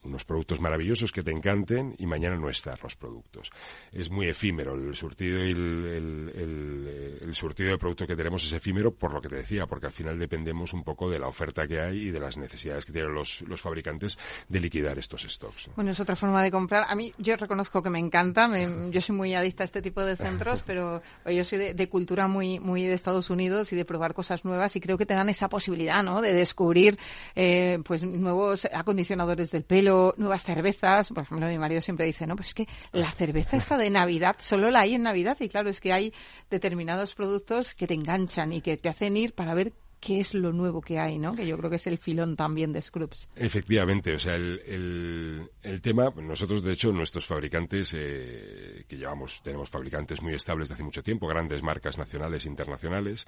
unos 0.03 0.25
productos 0.25 0.60
maravillosos 0.60 1.12
que 1.12 1.24
te 1.24 1.31
encanten 1.31 1.95
y 1.98 2.05
mañana 2.05 2.36
no 2.36 2.50
están 2.50 2.77
los 2.81 2.95
productos. 2.95 3.51
Es 3.91 4.10
muy 4.10 4.27
efímero 4.27 4.74
el 4.74 4.95
surtido 4.95 5.45
y 5.45 5.51
el, 5.51 7.19
el, 7.21 7.36
surtido 7.36 7.71
de 7.71 7.77
producto 7.77 8.05
que 8.05 8.15
tenemos 8.15 8.43
es 8.43 8.51
efímero 8.51 8.93
por 8.93 9.13
lo 9.13 9.21
que 9.21 9.29
te 9.29 9.38
decía, 9.38 9.67
porque 9.67 9.88
al 9.88 9.91
final 9.91 10.19
dependemos 10.19 10.74
un 10.74 10.83
poco 10.83 11.10
de 11.10 11.19
la 11.19 11.27
oferta 11.27 11.67
que 11.67 11.79
hay 11.79 12.07
y 12.07 12.12
de 12.12 12.19
las 12.19 12.38
necesidades 12.38 12.86
que 12.86 12.91
tienen 12.91 13.13
los, 13.13 13.41
los 13.41 13.62
fabricantes 13.62 14.17
de 14.50 14.60
liquidar 14.60 14.98
estos 14.98 15.24
stocks. 15.24 15.69
Bueno, 15.75 15.91
es 15.91 16.00
otra 16.00 16.15
forma 16.15 16.43
de 16.43 16.51
comprar. 16.51 16.86
A 16.89 16.95
mí 16.95 17.13
yo 17.17 17.36
reconozco 17.36 17.81
que 17.81 17.89
me 17.89 18.00
encanta, 18.00 18.50
yo 18.89 19.01
soy 19.01 19.15
muy 19.15 19.33
adicta 19.33 19.63
a 19.63 19.65
este 19.65 19.81
tipo 19.81 20.03
de 20.03 20.15
centros, 20.15 20.62
pero 20.65 21.01
yo 21.25 21.43
soy 21.43 21.74
de, 21.74 21.89
cultura 21.89 22.27
muy, 22.27 22.60
muy 22.60 22.83
de 22.83 22.93
Estados 22.93 23.29
Unidos 23.29 23.71
y 23.74 23.75
de 23.75 23.86
probar 23.86 24.13
cosas 24.13 24.45
nuevas 24.45 24.75
y 24.75 24.81
creo 24.81 24.98
que 24.98 25.05
te 25.05 25.13
dan 25.13 25.29
esa 25.29 25.50
posibilidad, 25.50 26.03
¿no? 26.03 26.21
De 26.21 26.33
descubrir 26.33 26.98
eh, 27.36 27.79
pues 27.86 28.03
nuevos 28.03 28.67
acondicionadores 28.71 29.51
del 29.51 29.63
pelo 29.63 29.80
nuevas 29.81 30.43
cervezas. 30.43 31.09
Por 31.09 31.23
ejemplo, 31.23 31.47
mi 31.47 31.57
marido 31.57 31.81
siempre 31.81 32.05
dice, 32.05 32.27
no, 32.27 32.35
pues 32.35 32.50
es 32.50 32.53
que 32.53 32.67
la 32.91 33.11
cerveza 33.11 33.57
está 33.57 33.77
de 33.77 33.89
Navidad 33.89 34.38
solo 34.39 34.69
la 34.69 34.81
hay 34.81 34.95
en 34.95 35.03
Navidad. 35.03 35.38
Y 35.39 35.50
claro, 35.50 35.69
es 35.69 35.81
que 35.81 35.93
hay 35.93 36.13
determinados 36.50 37.15
productos 37.15 37.73
que 37.73 37.88
te 37.88 37.93
enganchan 37.93 38.53
y 38.53 38.61
que 38.61 38.77
te 38.77 38.89
hacen 38.89 39.17
ir 39.17 39.33
para 39.33 39.53
ver 39.53 39.73
qué 40.01 40.20
es 40.20 40.34
lo 40.34 40.51
nuevo 40.51 40.81
que 40.81 41.00
hay, 41.00 41.20
¿no? 41.20 41.36
Que 41.36 41.46
yo 41.46 41.58
creo 41.58 41.70
que 41.70 41.75
es 41.75 41.86
el 41.86 42.00
filón 42.00 42.36
también 42.36 42.74
de 42.74 42.81
Scrubs. 42.81 43.29
Efectivamente, 43.36 44.15
o 44.15 44.20
sea, 44.20 44.36
el, 44.36 45.48
el, 45.62 45.81
tema, 45.81 46.12
nosotros 46.17 46.63
de 46.63 46.74
hecho, 46.74 46.91
nuestros 46.91 47.25
fabricantes, 47.25 47.93
eh, 47.96 48.84
que 48.88 48.98
llevamos, 48.98 49.41
tenemos 49.43 49.70
fabricantes 49.70 50.22
muy 50.22 50.34
estables 50.34 50.67
de 50.67 50.74
hace 50.74 50.84
mucho 50.84 51.03
tiempo, 51.03 51.27
grandes 51.27 51.62
marcas 51.62 52.00
nacionales 52.00 52.46
e 52.46 52.50
internacionales, 52.50 53.27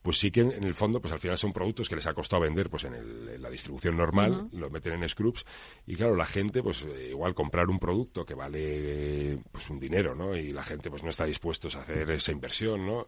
pues 0.00 0.18
sí 0.18 0.30
que 0.30 0.40
en, 0.40 0.64
el 0.64 0.74
fondo, 0.74 1.00
pues 1.00 1.12
al 1.12 1.18
final 1.18 1.36
son 1.36 1.52
productos 1.52 1.88
que 1.88 1.96
les 1.96 2.06
ha 2.06 2.14
costado 2.14 2.42
vender 2.42 2.70
pues 2.70 2.84
en, 2.84 2.94
el, 2.94 3.42
la 3.42 3.50
distribución 3.50 3.96
normal, 3.98 4.48
lo 4.52 4.70
meten 4.70 4.94
en 4.94 5.08
Scrubs, 5.08 5.44
y 5.86 5.96
claro, 5.96 6.16
la 6.16 6.26
gente, 6.26 6.62
pues 6.62 6.82
eh, 6.82 7.08
igual 7.10 7.34
comprar 7.34 7.68
un 7.68 7.78
producto 7.78 8.24
que 8.24 8.34
vale 8.34 9.38
pues 9.52 9.68
un 9.68 9.78
dinero, 9.78 10.14
¿no? 10.14 10.34
Y 10.34 10.50
la 10.50 10.64
gente 10.64 10.88
pues 10.88 11.02
no 11.02 11.10
está 11.10 11.26
dispuesto 11.26 11.68
a 11.74 11.82
hacer 11.82 12.10
esa 12.10 12.32
inversión, 12.32 12.86
¿no? 12.86 13.06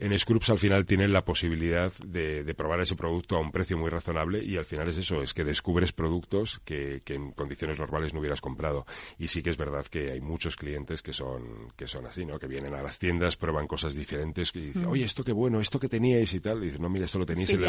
En 0.00 0.16
Scrubs 0.18 0.50
al 0.50 0.58
final 0.58 0.86
tienen 0.86 1.12
la 1.12 1.24
posibilidad 1.24 1.92
de 2.04 2.18
de, 2.18 2.54
probar 2.54 2.80
ese 2.80 2.96
producto 2.96 3.36
a 3.36 3.40
un 3.40 3.50
precio 3.50 3.76
muy 3.78 3.90
razonable 3.90 4.42
y 4.42 4.56
al 4.56 4.64
final 4.64 4.88
es 4.88 4.98
eso, 4.98 5.22
es 5.22 5.34
que 5.34 5.44
descubres 5.44 5.92
productos 5.92 6.60
que, 6.64 7.02
en 7.06 7.32
condiciones 7.32 7.78
normales 7.78 8.12
no 8.12 8.20
hubieras 8.20 8.40
comprado. 8.40 8.86
Y 9.18 9.28
sí 9.28 9.42
que 9.42 9.50
es 9.50 9.56
verdad 9.56 9.86
que 9.86 10.10
hay 10.10 10.20
muchos 10.20 10.56
clientes 10.56 11.02
que 11.02 11.12
son, 11.12 11.72
que 11.76 11.86
son 11.86 12.06
así, 12.06 12.24
¿no? 12.24 12.38
Que 12.38 12.46
vienen 12.46 12.74
a 12.74 12.82
las 12.82 12.98
tiendas, 12.98 13.36
prueban 13.36 13.66
cosas 13.66 13.94
diferentes 13.94 14.50
y 14.54 14.60
dicen, 14.60 14.86
mm. 14.86 14.90
oye, 14.90 15.04
esto 15.04 15.24
qué 15.24 15.32
bueno, 15.32 15.60
esto 15.60 15.78
que 15.78 15.88
teníais 15.88 16.32
y 16.34 16.40
tal. 16.40 16.62
Y 16.62 16.66
dicen, 16.66 16.82
no, 16.82 16.88
mira, 16.88 17.04
esto 17.04 17.18
lo 17.18 17.26
tenéis. 17.26 17.50
en 17.50 17.60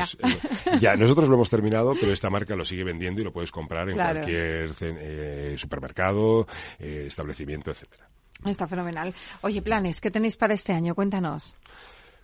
ya. 0.80 0.96
nosotros 0.96 1.28
lo 1.28 1.36
hemos 1.36 1.50
terminado, 1.50 1.94
pero 2.00 2.12
esta 2.12 2.30
marca 2.30 2.56
lo 2.56 2.66
sigue 2.66 2.84
vendiendo 2.84 3.22
y 3.22 3.24
lo 3.24 3.32
puedes 3.32 3.52
comprar 3.52 3.90
en 3.90 3.96
cualquier 3.96 4.72
eh, 4.82 5.56
supermercado, 5.58 6.48
eh, 6.80 7.06
establecimiento, 7.08 7.72
etcétera. 7.72 8.08
Está 8.46 8.68
fenomenal. 8.68 9.14
Oye, 9.42 9.62
planes, 9.62 10.00
¿qué 10.00 10.12
tenéis 10.12 10.38
para 10.38 10.54
este 10.54 10.72
año? 10.72 10.96
Cuéntanos. 10.96 11.58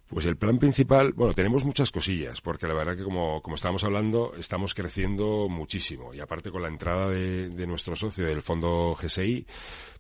Pues 0.07 0.27
el 0.27 0.37
plan 0.37 0.59
principal, 0.59 1.13
bueno, 1.13 1.33
tenemos 1.33 1.65
muchas 1.65 1.91
cosillas, 1.91 2.39
porque 2.39 2.67
la 2.67 2.75
verdad 2.75 2.95
que 2.95 3.03
como, 3.03 3.41
como 3.41 3.55
estábamos 3.55 3.83
hablando, 3.83 4.33
estamos 4.37 4.75
creciendo 4.75 5.47
muchísimo. 5.49 6.13
Y 6.13 6.19
aparte 6.19 6.51
con 6.51 6.61
la 6.61 6.67
entrada 6.67 7.09
de, 7.09 7.49
de 7.49 7.67
nuestro 7.67 7.95
socio 7.95 8.25
del 8.25 8.43
fondo 8.43 8.95
GSI, 9.01 9.47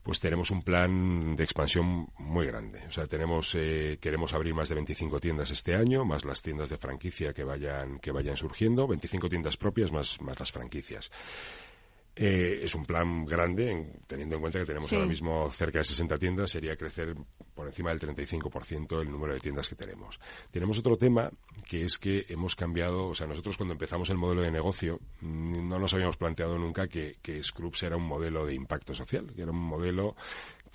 pues 0.05 0.19
tenemos 0.19 0.51
un 0.51 0.61
plan 0.61 1.35
de 1.35 1.43
expansión 1.43 2.07
muy 2.19 2.45
grande. 2.45 2.83
O 2.87 2.91
sea, 2.91 3.07
tenemos, 3.07 3.55
eh, 3.55 3.97
queremos 3.99 4.35
abrir 4.35 4.53
más 4.53 4.69
de 4.69 4.75
25 4.75 5.19
tiendas 5.19 5.49
este 5.49 5.73
año, 5.73 6.05
más 6.05 6.23
las 6.23 6.43
tiendas 6.43 6.69
de 6.69 6.77
franquicia 6.77 7.33
que 7.33 7.43
vayan, 7.43 7.97
que 7.97 8.11
vayan 8.11 8.37
surgiendo, 8.37 8.85
25 8.85 9.27
tiendas 9.29 9.57
propias 9.57 9.91
más, 9.91 10.21
más 10.21 10.39
las 10.39 10.51
franquicias. 10.51 11.09
Eh, 12.17 12.61
es 12.63 12.73
un 12.75 12.85
plan 12.85 13.25
grande, 13.25 13.91
teniendo 14.07 14.35
en 14.35 14.41
cuenta 14.41 14.59
que 14.59 14.65
tenemos 14.65 14.91
ahora 14.93 15.05
mismo 15.05 15.51
cerca 15.51 15.79
de 15.79 15.83
60 15.83 16.17
tiendas, 16.17 16.49
sería 16.49 16.77
crecer 16.77 17.13
por 17.53 17.67
encima 17.67 17.93
del 17.93 17.99
35% 17.99 19.01
el 19.01 19.11
número 19.11 19.33
de 19.33 19.41
tiendas 19.41 19.67
que 19.67 19.75
tenemos. 19.75 20.19
Tenemos 20.49 20.79
otro 20.79 20.97
tema 20.97 21.29
que 21.67 21.83
es 21.83 21.97
que 21.97 22.25
hemos 22.29 22.55
cambiado, 22.55 23.07
o 23.07 23.15
sea, 23.15 23.27
nosotros 23.27 23.57
cuando 23.57 23.73
empezamos 23.73 24.09
el 24.09 24.17
modelo 24.17 24.43
de 24.43 24.51
negocio 24.51 24.99
mm, 25.19 25.67
no 25.67 25.77
nos 25.77 25.93
habíamos 25.93 26.15
planteado 26.15 26.57
nunca 26.57 26.87
que, 26.87 27.17
que 27.21 27.43
Scrubs 27.43 27.83
era 27.83 27.97
un 27.97 28.03
modelo 28.03 28.45
de 28.45 28.53
impacto 28.53 28.95
social, 28.95 29.33
que 29.35 29.41
era 29.41 29.51
un 29.51 29.59
modelo 29.59 30.15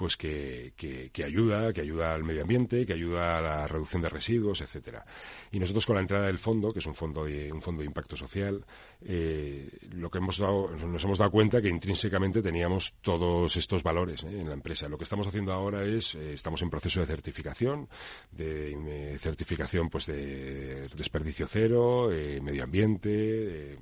pues 0.00 0.16
que, 0.16 0.72
que, 1.12 1.24
ayuda, 1.24 1.74
que 1.74 1.82
ayuda 1.82 2.14
al 2.14 2.24
medio 2.24 2.40
ambiente, 2.40 2.86
que 2.86 2.94
ayuda 2.94 3.36
a 3.36 3.40
la 3.42 3.68
reducción 3.68 4.00
de 4.00 4.08
residuos, 4.08 4.62
etcétera. 4.62 5.04
Y 5.52 5.60
nosotros 5.60 5.84
con 5.84 5.96
la 5.96 6.00
entrada 6.00 6.28
del 6.28 6.38
fondo, 6.38 6.72
que 6.72 6.78
es 6.78 6.86
un 6.86 6.94
fondo 6.94 7.26
de, 7.26 7.52
un 7.52 7.60
fondo 7.60 7.82
de 7.82 7.86
impacto 7.86 8.16
social, 8.16 8.64
eh, 9.04 9.68
lo 9.90 10.10
que 10.10 10.16
hemos 10.16 10.38
dado, 10.38 10.74
nos 10.74 11.04
hemos 11.04 11.18
dado 11.18 11.30
cuenta 11.30 11.60
que 11.60 11.68
intrínsecamente 11.68 12.40
teníamos 12.40 12.94
todos 13.02 13.54
estos 13.58 13.82
valores 13.82 14.24
¿eh? 14.24 14.40
en 14.40 14.48
la 14.48 14.54
empresa. 14.54 14.88
Lo 14.88 14.96
que 14.96 15.04
estamos 15.04 15.26
haciendo 15.26 15.52
ahora 15.52 15.84
es, 15.84 16.14
eh, 16.14 16.32
estamos 16.32 16.62
en 16.62 16.70
proceso 16.70 17.00
de 17.00 17.06
certificación, 17.06 17.86
de 18.32 19.18
certificación 19.20 19.90
pues 19.90 20.06
de 20.06 20.88
desperdicio 20.96 21.46
cero, 21.46 22.08
medio 22.40 22.64
ambiente, 22.64 23.76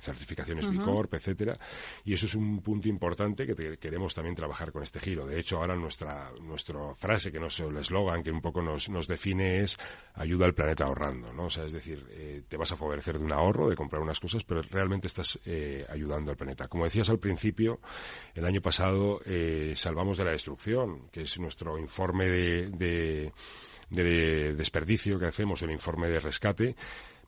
certificaciones 0.00 0.68
B 0.70 0.76
Corp, 0.84 1.14
etcétera, 1.14 1.54
y 2.04 2.14
eso 2.14 2.26
es 2.26 2.34
un 2.34 2.60
punto 2.62 2.88
importante 2.88 3.46
que 3.46 3.78
queremos 3.78 4.14
también 4.14 4.34
trabajar 4.34 4.72
con 4.72 4.82
este 4.82 5.00
giro. 5.00 5.26
De 5.26 5.38
hecho, 5.38 5.58
ahora 5.58 5.76
nuestra 5.76 6.30
nuestra 6.40 6.94
frase 6.94 7.32
que 7.32 7.40
no 7.40 7.46
es 7.46 7.60
el 7.60 7.76
eslogan 7.76 8.22
que 8.22 8.30
un 8.30 8.40
poco 8.40 8.62
nos, 8.62 8.88
nos 8.88 9.06
define 9.06 9.60
es 9.60 9.78
ayuda 10.14 10.46
al 10.46 10.54
planeta 10.54 10.84
ahorrando, 10.84 11.32
¿no? 11.32 11.44
O 11.44 11.50
sea, 11.50 11.64
es 11.64 11.72
decir, 11.72 12.06
eh, 12.10 12.42
te 12.48 12.56
vas 12.56 12.72
a 12.72 12.76
favorecer 12.76 13.18
de 13.18 13.24
un 13.24 13.32
ahorro, 13.32 13.68
de 13.68 13.76
comprar 13.76 14.02
unas 14.02 14.20
cosas, 14.20 14.44
pero 14.44 14.62
realmente 14.62 15.06
estás 15.06 15.38
eh, 15.44 15.86
ayudando 15.88 16.30
al 16.30 16.36
planeta. 16.36 16.68
Como 16.68 16.84
decías 16.84 17.10
al 17.10 17.18
principio, 17.18 17.80
el 18.34 18.44
año 18.44 18.60
pasado 18.60 19.20
eh, 19.24 19.74
salvamos 19.76 20.18
de 20.18 20.24
la 20.24 20.32
destrucción, 20.32 21.08
que 21.10 21.22
es 21.22 21.38
nuestro 21.38 21.78
informe 21.78 22.26
de, 22.26 22.70
de 22.70 23.32
de 23.90 24.54
desperdicio 24.54 25.18
que 25.18 25.26
hacemos, 25.26 25.60
el 25.62 25.70
informe 25.70 26.08
de 26.08 26.18
rescate, 26.18 26.76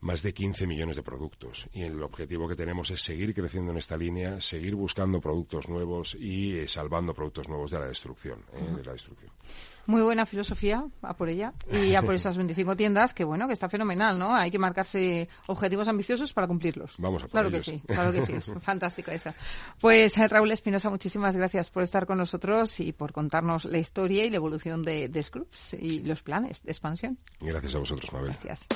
más 0.05 0.23
de 0.23 0.35
15 0.35 0.67
millones 0.67 0.97
de 0.97 1.03
productos. 1.03 1.67
Y 1.73 1.83
el 1.83 2.03
objetivo 2.03 2.47
que 2.47 2.55
tenemos 2.55 2.91
es 2.91 3.01
seguir 3.01 3.35
creciendo 3.35 3.73
en 3.73 3.79
esta 3.79 3.97
línea, 3.97 4.41
seguir 4.41 4.75
buscando 4.75 5.19
productos 5.19 5.67
nuevos 5.69 6.15
y 6.15 6.59
eh, 6.59 6.69
salvando 6.69 7.15
productos 7.15 7.49
nuevos 7.49 7.71
de 7.71 7.79
la 7.79 7.87
destrucción. 7.87 8.45
Eh, 8.53 8.77
de 8.77 8.85
la 8.85 8.93
destrucción. 8.93 9.33
Muy 9.87 10.03
buena 10.03 10.25
filosofía, 10.25 10.85
a 11.03 11.15
por 11.15 11.29
ella. 11.29 11.53
Y 11.71 11.95
a 11.95 12.03
por 12.03 12.15
esas 12.15 12.37
25 12.37 12.77
tiendas, 12.77 13.13
que 13.13 13.25
bueno, 13.25 13.47
que 13.47 13.53
está 13.53 13.69
fenomenal, 13.69 14.19
¿no? 14.19 14.35
Hay 14.35 14.51
que 14.51 14.59
marcarse 14.59 15.29
objetivos 15.47 15.89
ambiciosos 15.89 16.33
para 16.33 16.47
cumplirlos. 16.47 16.95
Vamos 16.99 17.23
a 17.23 17.27
por 17.27 17.33
Claro 17.33 17.51
que 17.51 17.61
sí, 17.61 17.83
claro 17.87 18.13
que 18.13 18.23
sí, 18.23 18.33
es 18.33 18.51
fantástico 18.61 19.11
esa. 19.11 19.35
Pues 19.81 20.17
eh, 20.17 20.29
Raúl 20.29 20.51
Espinosa, 20.53 20.89
muchísimas 20.89 21.37
gracias 21.37 21.71
por 21.71 21.83
estar 21.83 22.07
con 22.07 22.19
nosotros 22.19 22.81
y 22.81 22.93
por 22.93 23.13
contarnos 23.13 23.67
la 23.67 23.79
historia 23.79 24.25
y 24.25 24.31
la 24.31 24.37
evolución 24.37 24.83
de, 24.83 25.09
de 25.09 25.23
Scrubs 25.23 25.75
y 25.75 26.01
los 26.01 26.23
planes 26.23 26.63
de 26.63 26.73
expansión. 26.73 27.19
Gracias 27.41 27.75
a 27.75 27.79
vosotros, 27.79 28.11
Mabel. 28.13 28.37
Gracias. 28.43 28.69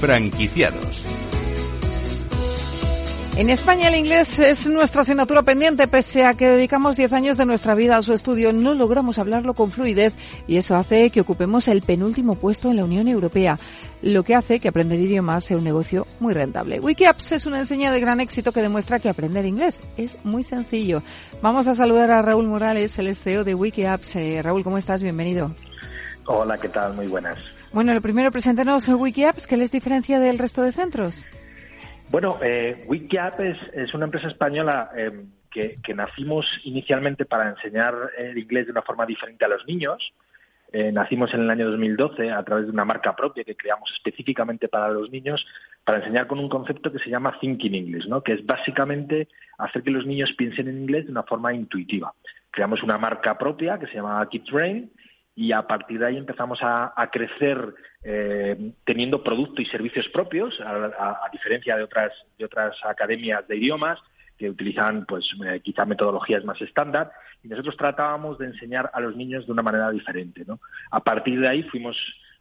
Franquiciados. 0.00 1.04
En 3.36 3.48
España 3.48 3.88
el 3.88 3.94
inglés 3.94 4.38
es 4.38 4.66
nuestra 4.66 5.02
asignatura 5.02 5.42
pendiente, 5.42 5.86
pese 5.88 6.24
a 6.24 6.34
que 6.34 6.48
dedicamos 6.48 6.96
10 6.96 7.12
años 7.12 7.36
de 7.38 7.46
nuestra 7.46 7.74
vida 7.74 7.96
a 7.96 8.02
su 8.02 8.12
estudio, 8.12 8.52
no 8.52 8.74
logramos 8.74 9.18
hablarlo 9.18 9.54
con 9.54 9.70
fluidez 9.70 10.14
y 10.46 10.56
eso 10.56 10.74
hace 10.74 11.10
que 11.10 11.20
ocupemos 11.20 11.68
el 11.68 11.80
penúltimo 11.80 12.34
puesto 12.34 12.70
en 12.70 12.76
la 12.76 12.84
Unión 12.84 13.08
Europea, 13.08 13.58
lo 14.02 14.22
que 14.22 14.34
hace 14.34 14.60
que 14.60 14.68
aprender 14.68 14.98
idiomas 14.98 15.44
sea 15.44 15.56
un 15.56 15.64
negocio 15.64 16.06
muy 16.20 16.34
rentable. 16.34 16.80
Wikiapps 16.80 17.32
es 17.32 17.46
una 17.46 17.60
enseña 17.60 17.90
de 17.90 18.00
gran 18.00 18.20
éxito 18.20 18.52
que 18.52 18.62
demuestra 18.62 18.98
que 18.98 19.08
aprender 19.08 19.44
inglés 19.44 19.82
es 19.96 20.24
muy 20.24 20.42
sencillo. 20.42 21.02
Vamos 21.42 21.66
a 21.66 21.76
saludar 21.76 22.10
a 22.10 22.22
Raúl 22.22 22.46
Morales, 22.46 22.98
el 22.98 23.14
CEO 23.14 23.44
de 23.44 23.54
Wikiapps. 23.54 24.16
Eh, 24.16 24.40
Raúl, 24.42 24.64
¿cómo 24.64 24.78
estás? 24.78 25.02
Bienvenido. 25.02 25.50
Hola, 26.26 26.58
¿qué 26.58 26.68
tal? 26.68 26.94
Muy 26.94 27.06
buenas. 27.06 27.38
Bueno, 27.72 27.94
lo 27.94 28.00
primero, 28.00 28.30
preséntanos 28.30 28.88
WikiApps, 28.88 29.46
¿qué 29.46 29.56
les 29.56 29.70
diferencia 29.70 30.18
del 30.18 30.38
resto 30.38 30.62
de 30.62 30.72
centros? 30.72 31.26
Bueno, 32.10 32.38
eh, 32.42 32.84
es, 33.72 33.94
una 33.94 34.06
empresa 34.06 34.26
española 34.26 34.90
eh, 34.96 35.24
que, 35.50 35.94
nacimos 35.94 36.46
inicialmente 36.64 37.24
para 37.24 37.50
enseñar 37.50 37.94
el 38.18 38.36
inglés 38.36 38.66
de 38.66 38.72
una 38.72 38.82
forma 38.82 39.06
diferente 39.06 39.44
a 39.44 39.48
los 39.48 39.64
niños. 39.66 40.12
Eh, 40.72 40.92
nacimos 40.92 41.34
en 41.34 41.40
el 41.40 41.50
año 41.50 41.68
2012 41.68 42.30
a 42.30 42.44
través 42.44 42.66
de 42.66 42.70
una 42.70 42.84
marca 42.84 43.16
propia 43.16 43.42
que 43.42 43.56
creamos 43.56 43.90
específicamente 43.92 44.68
para 44.68 44.88
los 44.88 45.10
niños 45.10 45.44
para 45.84 45.98
enseñar 45.98 46.28
con 46.28 46.38
un 46.38 46.48
concepto 46.48 46.92
que 46.92 47.00
se 47.00 47.10
llama 47.10 47.36
Thinking 47.40 47.74
English, 47.74 48.06
¿no? 48.06 48.22
que 48.22 48.34
es 48.34 48.46
básicamente 48.46 49.26
hacer 49.58 49.82
que 49.82 49.90
los 49.90 50.06
niños 50.06 50.32
piensen 50.38 50.68
en 50.68 50.82
inglés 50.82 51.06
de 51.06 51.12
una 51.12 51.24
forma 51.24 51.52
intuitiva. 51.52 52.14
Creamos 52.52 52.84
una 52.84 52.98
marca 52.98 53.36
propia 53.36 53.78
que 53.80 53.88
se 53.88 53.94
llama 53.94 54.28
KidTrain 54.28 54.92
y 55.34 55.50
a 55.50 55.62
partir 55.62 55.98
de 55.98 56.06
ahí 56.06 56.16
empezamos 56.16 56.60
a, 56.62 56.92
crecer 57.10 57.74
eh, 58.04 58.72
teniendo 58.84 59.24
productos 59.24 59.64
y 59.64 59.66
servicios 59.66 60.08
propios, 60.10 60.60
a, 60.60 61.28
diferencia 61.32 61.76
de 61.76 61.82
otras, 61.82 62.12
de 62.38 62.44
otras 62.44 62.76
academias 62.84 63.46
de 63.48 63.56
idiomas 63.56 63.98
que 64.40 64.48
utilizan 64.48 65.04
pues 65.04 65.28
eh, 65.44 65.60
quizá 65.60 65.84
metodologías 65.84 66.42
más 66.46 66.58
estándar 66.62 67.12
y 67.44 67.48
nosotros 67.48 67.76
tratábamos 67.76 68.38
de 68.38 68.46
enseñar 68.46 68.90
a 68.94 69.00
los 69.00 69.14
niños 69.14 69.44
de 69.44 69.52
una 69.52 69.60
manera 69.60 69.90
diferente. 69.90 70.44
¿no? 70.46 70.60
A 70.90 71.00
partir 71.00 71.38
de 71.38 71.46
ahí 71.46 71.62
fuimos 71.64 71.94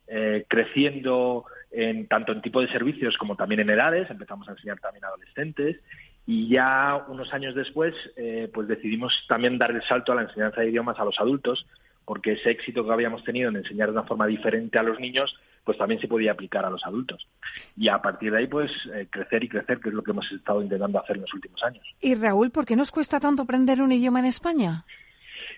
eh, 0.07 0.45
creciendo 0.47 1.43
en, 1.71 2.07
tanto 2.07 2.31
en 2.31 2.41
tipo 2.41 2.61
de 2.61 2.69
servicios 2.69 3.17
como 3.17 3.35
también 3.35 3.59
en 3.59 3.69
edades, 3.69 4.09
empezamos 4.09 4.47
a 4.47 4.53
enseñar 4.53 4.79
también 4.79 5.03
a 5.03 5.09
adolescentes 5.09 5.81
y 6.25 6.47
ya 6.47 7.03
unos 7.09 7.33
años 7.33 7.53
después 7.53 7.93
pues 8.53 8.67
decidimos 8.67 9.11
también 9.27 9.57
dar 9.57 9.71
el 9.71 9.81
salto 9.83 10.11
a 10.11 10.15
la 10.15 10.21
enseñanza 10.21 10.61
de 10.61 10.69
idiomas 10.69 10.99
a 10.99 11.05
los 11.05 11.19
adultos 11.19 11.65
porque 12.05 12.31
ese 12.31 12.51
éxito 12.51 12.85
que 12.85 12.93
habíamos 12.93 13.23
tenido 13.23 13.49
en 13.49 13.57
enseñar 13.57 13.89
de 13.89 13.93
una 13.93 14.03
forma 14.03 14.25
diferente 14.25 14.79
a 14.79 14.83
los 14.83 14.99
niños, 14.99 15.35
pues 15.69 15.77
también 15.77 16.01
se 16.01 16.07
podía 16.07 16.31
aplicar 16.31 16.65
a 16.65 16.71
los 16.71 16.83
adultos. 16.83 17.27
Y 17.77 17.89
a 17.89 17.99
partir 17.99 18.31
de 18.31 18.39
ahí, 18.39 18.47
pues 18.47 18.71
eh, 18.91 19.05
crecer 19.07 19.43
y 19.43 19.49
crecer, 19.49 19.79
que 19.79 19.89
es 19.89 19.93
lo 19.93 20.01
que 20.01 20.09
hemos 20.09 20.31
estado 20.31 20.63
intentando 20.63 20.99
hacer 20.99 21.17
en 21.17 21.21
los 21.21 21.33
últimos 21.35 21.63
años. 21.63 21.85
Y 22.01 22.15
Raúl, 22.15 22.49
¿por 22.49 22.65
qué 22.65 22.75
nos 22.75 22.89
cuesta 22.89 23.19
tanto 23.19 23.43
aprender 23.43 23.79
un 23.79 23.91
idioma 23.91 24.17
en 24.17 24.25
España? 24.25 24.83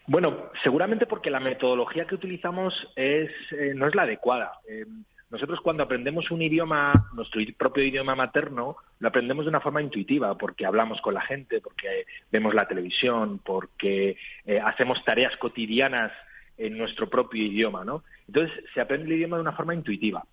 Bueno, 0.07 0.49
seguramente 0.63 1.05
porque 1.05 1.29
la 1.29 1.39
metodología 1.39 2.03
que 2.07 2.15
utilizamos 2.15 2.73
es, 2.97 3.31
eh, 3.51 3.71
no 3.73 3.87
es 3.87 3.95
la 3.95 4.01
adecuada. 4.01 4.51
Eh, 4.67 4.85
nosotros 5.29 5.61
cuando 5.61 5.83
aprendemos 5.83 6.29
un 6.29 6.41
idioma, 6.41 6.91
nuestro 7.13 7.41
propio 7.57 7.85
idioma 7.85 8.13
materno, 8.13 8.75
lo 8.99 9.07
aprendemos 9.07 9.45
de 9.45 9.49
una 9.49 9.61
forma 9.61 9.81
intuitiva, 9.81 10.37
porque 10.37 10.65
hablamos 10.65 10.99
con 10.99 11.13
la 11.13 11.21
gente, 11.21 11.61
porque 11.61 12.05
vemos 12.29 12.53
la 12.53 12.67
televisión, 12.67 13.39
porque 13.39 14.17
hacemos 14.61 15.01
tareas 15.05 15.37
cotidianas 15.37 16.11
en 16.61 16.77
nuestro 16.77 17.09
propio 17.09 17.43
idioma, 17.43 17.83
¿no? 17.83 18.03
Entonces 18.27 18.51
se 18.73 18.81
aprende 18.81 19.07
el 19.07 19.13
idioma 19.13 19.37
de 19.37 19.41
una 19.41 19.53
forma 19.53 19.73
intuitiva. 19.73 20.23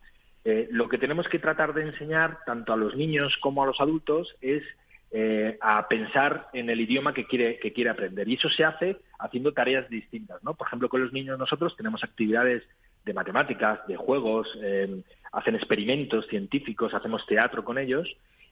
Eh, 0.44 0.68
lo 0.70 0.88
que 0.88 0.98
tenemos 0.98 1.28
que 1.28 1.38
tratar 1.38 1.74
de 1.74 1.82
enseñar 1.82 2.38
tanto 2.46 2.72
a 2.72 2.76
los 2.76 2.94
niños 2.96 3.36
como 3.40 3.62
a 3.62 3.66
los 3.66 3.80
adultos 3.80 4.36
es 4.40 4.62
eh, 5.10 5.58
a 5.60 5.88
pensar 5.88 6.48
en 6.52 6.68
el 6.68 6.80
idioma 6.80 7.14
que 7.14 7.26
quiere, 7.26 7.58
que 7.58 7.72
quiere 7.72 7.90
aprender. 7.90 8.28
Y 8.28 8.34
eso 8.34 8.50
se 8.50 8.64
hace 8.64 8.98
haciendo 9.18 9.52
tareas 9.52 9.88
distintas, 9.88 10.42
¿no? 10.44 10.54
Por 10.54 10.66
ejemplo, 10.66 10.88
con 10.88 11.02
los 11.02 11.12
niños 11.12 11.38
nosotros 11.38 11.76
tenemos 11.76 12.04
actividades 12.04 12.62
de 13.04 13.14
matemáticas, 13.14 13.86
de 13.88 13.96
juegos, 13.96 14.48
eh, 14.62 15.02
hacen 15.32 15.54
experimentos 15.54 16.26
científicos, 16.28 16.92
hacemos 16.92 17.24
teatro 17.26 17.64
con 17.64 17.78
ellos 17.78 18.06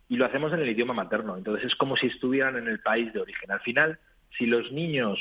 y 0.08 0.16
lo 0.16 0.24
hacemos 0.24 0.52
en 0.52 0.60
el 0.60 0.68
idioma 0.70 0.94
materno. 0.94 1.36
Entonces 1.36 1.66
es 1.66 1.74
como 1.76 1.96
si 1.96 2.06
estuvieran 2.06 2.56
en 2.56 2.68
el 2.68 2.80
país 2.80 3.12
de 3.12 3.20
origen. 3.20 3.50
Al 3.50 3.60
final, 3.60 3.98
si 4.38 4.46
los 4.46 4.72
niños 4.72 5.18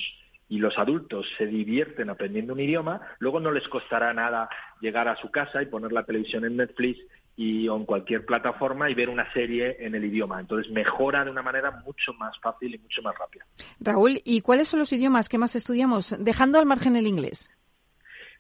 y 0.48 0.60
los 0.60 0.78
adultos 0.78 1.26
se 1.38 1.48
divierten 1.48 2.10
aprendiendo 2.10 2.54
un 2.54 2.60
idioma, 2.60 3.02
luego 3.20 3.40
no 3.40 3.52
les 3.52 3.68
costará 3.68 4.14
nada 4.14 4.48
llegar 4.80 5.08
a 5.08 5.16
su 5.16 5.32
casa 5.32 5.62
y 5.62 5.66
poner 5.66 5.92
la 5.92 6.04
televisión 6.04 6.46
en 6.46 6.58
Netflix 6.58 7.00
y 7.36 7.68
o 7.68 7.76
en 7.76 7.86
cualquier 7.86 8.26
plataforma 8.26 8.90
y 8.90 8.94
ver 8.94 9.10
una 9.10 9.32
serie 9.34 9.78
en 9.80 9.96
el 9.96 10.06
idioma. 10.06 10.40
Entonces 10.40 10.72
mejora 10.72 11.26
de 11.26 11.32
una 11.32 11.42
manera 11.42 11.72
mucho 11.72 12.14
más 12.14 12.38
fácil 12.40 12.76
y 12.76 12.78
mucho 12.78 13.02
más 13.02 13.18
rápida. 13.18 13.46
Raúl, 13.80 14.22
¿y 14.24 14.42
cuáles 14.42 14.68
son 14.68 14.80
los 14.80 14.94
idiomas 14.94 15.28
que 15.28 15.38
más 15.38 15.56
estudiamos, 15.56 16.16
dejando 16.24 16.60
al 16.60 16.66
margen 16.66 16.96
el 16.96 17.08
inglés? 17.08 17.52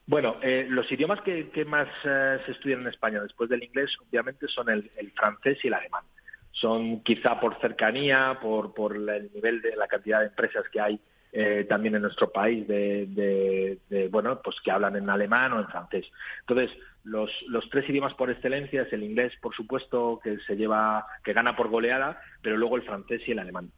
Bueno, 0.07 0.35
eh, 0.43 0.67
los 0.69 0.89
idiomas 0.91 1.19
que, 1.21 1.65
más 1.65 1.87
eh, 2.03 2.37
se 2.45 2.51
estudian 2.51 2.81
en 2.81 2.87
España 2.87 3.21
después 3.21 3.49
del 3.49 3.63
inglés, 3.63 3.89
obviamente, 4.07 4.47
son 4.47 4.69
el, 4.69 4.91
francés 5.15 5.57
y 5.63 5.67
el 5.67 5.73
alemán. 5.73 6.03
Son 6.51 7.01
quizá 7.01 7.39
por 7.39 7.59
cercanía, 7.59 8.37
por, 8.39 8.73
por 8.73 8.95
el 8.95 9.31
nivel 9.33 9.61
de 9.61 9.75
la 9.75 9.87
cantidad 9.87 10.19
de 10.19 10.27
empresas 10.27 10.63
que 10.71 10.79
hay 10.79 10.99
eh, 11.37 11.65
también 11.67 11.95
en 11.95 12.01
nuestro 12.01 12.31
país 12.31 12.65
de, 12.65 13.77
bueno 14.09 14.39
pues 14.41 14.55
que 14.63 14.71
hablan 14.71 14.95
en 14.95 15.09
alemán 15.09 15.51
o 15.51 15.59
en 15.59 15.67
francés. 15.67 16.05
Entonces 16.47 16.71
los, 17.03 17.29
los 17.49 17.69
tres 17.69 17.89
idiomas 17.89 18.13
por 18.13 18.31
excelencia 18.31 18.83
es 18.83 18.93
el 18.93 19.03
inglés 19.03 19.33
por 19.41 19.53
supuesto 19.53 20.21
que 20.23 20.37
se 20.47 20.55
lleva 20.55 21.05
que 21.25 21.33
gana 21.33 21.53
por 21.53 21.67
goleada 21.67 22.21
pero 22.41 22.55
luego 22.55 22.77
el 22.77 22.83
francés 22.83 23.21
y 23.27 23.33
el 23.33 23.39
alemán. 23.39 23.69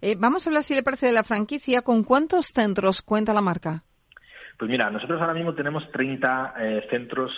Eh, 0.00 0.16
vamos 0.18 0.44
a 0.44 0.50
hablar 0.50 0.64
si 0.64 0.74
le 0.74 0.82
parece 0.82 1.06
de 1.06 1.12
la 1.12 1.22
franquicia. 1.22 1.82
Con 1.82 2.02
cuántos 2.02 2.46
centros 2.46 3.00
cuenta 3.00 3.32
la 3.32 3.42
marca 3.42 3.84
pues 4.58 4.68
mira, 4.68 4.90
nosotros 4.90 5.20
ahora 5.20 5.32
mismo 5.32 5.54
tenemos 5.54 5.90
30 5.90 6.54
eh, 6.58 6.86
centros, 6.90 7.32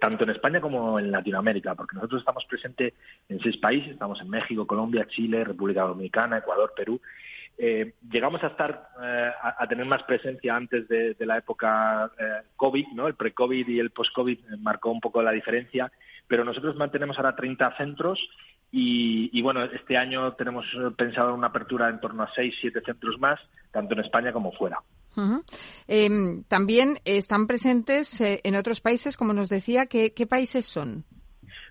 tanto 0.00 0.22
en 0.22 0.30
España 0.30 0.60
como 0.60 1.00
en 1.00 1.10
Latinoamérica, 1.10 1.74
porque 1.74 1.96
nosotros 1.96 2.20
estamos 2.20 2.44
presentes 2.44 2.94
en 3.28 3.40
seis 3.40 3.56
países, 3.56 3.90
estamos 3.90 4.20
en 4.20 4.30
México, 4.30 4.68
Colombia, 4.68 5.08
Chile, 5.08 5.42
República 5.42 5.82
Dominicana, 5.82 6.38
Ecuador, 6.38 6.72
Perú 6.76 7.00
eh, 7.62 7.92
llegamos 8.10 8.42
a 8.42 8.46
estar 8.46 8.88
eh, 9.04 9.30
a, 9.58 9.66
tener 9.68 9.84
más 9.84 10.02
presencia 10.04 10.56
antes 10.56 10.88
de, 10.88 11.14
la 11.26 11.36
época 11.36 12.10
eh, 12.18 12.46
COVID, 12.56 12.86
¿no? 12.94 13.06
El 13.06 13.16
pre-COVID 13.16 13.68
y 13.68 13.78
el 13.78 13.90
post-COVID 13.90 14.38
marcó 14.60 14.90
un 14.90 15.00
poco 15.00 15.20
la 15.20 15.32
diferencia, 15.32 15.92
pero 16.26 16.42
nosotros 16.42 16.74
mantenemos 16.76 17.18
ahora 17.18 17.36
30 17.36 17.76
centros 17.76 18.18
y, 18.72 19.42
bueno, 19.42 19.62
este 19.64 19.98
año 19.98 20.32
tenemos 20.34 20.64
pensado 20.96 21.34
una 21.34 21.48
apertura 21.48 21.90
en 21.90 22.00
torno 22.00 22.22
a 22.22 22.32
6, 22.34 22.54
7 22.62 22.80
centros 22.82 23.18
más, 23.18 23.38
tanto 23.70 23.92
en 23.92 24.00
España 24.00 24.32
como 24.32 24.52
fuera. 24.52 24.78
Em, 25.86 26.44
también 26.44 26.98
están 27.04 27.46
presentes 27.46 28.22
en 28.22 28.56
otros 28.56 28.80
países, 28.80 29.18
como 29.18 29.34
nos 29.34 29.50
decía, 29.50 29.84
¿qué, 29.84 30.14
qué 30.14 30.26
países 30.26 30.64
son? 30.64 31.04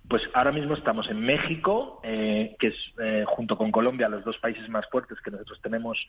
Pues 0.09 0.23
ahora 0.33 0.51
mismo 0.51 0.73
estamos 0.73 1.07
en 1.11 1.21
México, 1.21 2.01
eh, 2.03 2.55
que 2.57 2.69
es 2.69 2.75
eh, 2.99 3.25
junto 3.27 3.55
con 3.55 3.71
Colombia 3.71 4.09
los 4.09 4.25
dos 4.25 4.39
países 4.39 4.67
más 4.67 4.89
fuertes 4.89 5.21
que 5.21 5.29
nosotros 5.29 5.61
tenemos, 5.61 5.99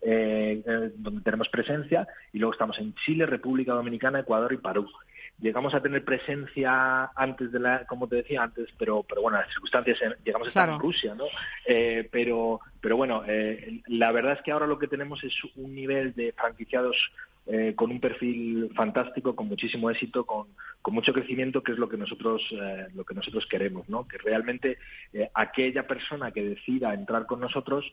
eh, 0.00 0.62
donde 0.94 1.22
tenemos 1.22 1.48
presencia, 1.48 2.06
y 2.32 2.38
luego 2.38 2.52
estamos 2.52 2.78
en 2.78 2.94
Chile, 3.04 3.26
República 3.26 3.72
Dominicana, 3.72 4.20
Ecuador 4.20 4.52
y 4.52 4.58
Perú. 4.58 4.88
Llegamos 5.40 5.74
a 5.74 5.82
tener 5.82 6.04
presencia 6.04 7.10
antes 7.16 7.50
de 7.50 7.58
la, 7.58 7.84
como 7.86 8.06
te 8.06 8.16
decía 8.16 8.44
antes, 8.44 8.68
pero, 8.78 9.02
pero 9.02 9.22
bueno, 9.22 9.38
las 9.38 9.48
circunstancias, 9.48 9.98
llegamos 10.24 10.46
a 10.46 10.50
estar 10.50 10.68
en 10.68 10.78
Rusia, 10.78 11.16
¿no? 11.16 11.24
pero, 12.12 12.60
pero 12.80 12.96
bueno, 12.96 13.24
la 13.88 14.12
verdad 14.12 14.34
es 14.34 14.42
que 14.42 14.52
ahora 14.52 14.68
lo 14.68 14.78
que 14.78 14.88
tenemos 14.88 15.22
es 15.24 15.34
un 15.56 15.74
nivel 15.74 16.14
de 16.14 16.32
franquiciados 16.32 16.96
eh, 17.50 17.74
con 17.74 17.90
un 17.90 17.98
perfil 17.98 18.70
fantástico, 18.76 19.34
con 19.34 19.48
muchísimo 19.48 19.88
éxito, 19.90 20.26
con, 20.26 20.48
mucho 20.92 21.14
crecimiento, 21.14 21.62
que 21.62 21.72
es 21.72 21.78
lo 21.78 21.88
que 21.88 21.96
nosotros, 21.96 22.42
eh, 22.52 22.88
lo 22.94 23.04
que 23.04 23.14
nosotros 23.14 23.46
queremos, 23.50 23.88
¿no? 23.88 24.04
Que 24.04 24.18
realmente 24.18 24.76
eh, 25.14 25.30
aquella 25.34 25.86
persona 25.86 26.30
que 26.30 26.42
decida 26.42 26.92
entrar 26.92 27.24
con 27.24 27.40
nosotros, 27.40 27.84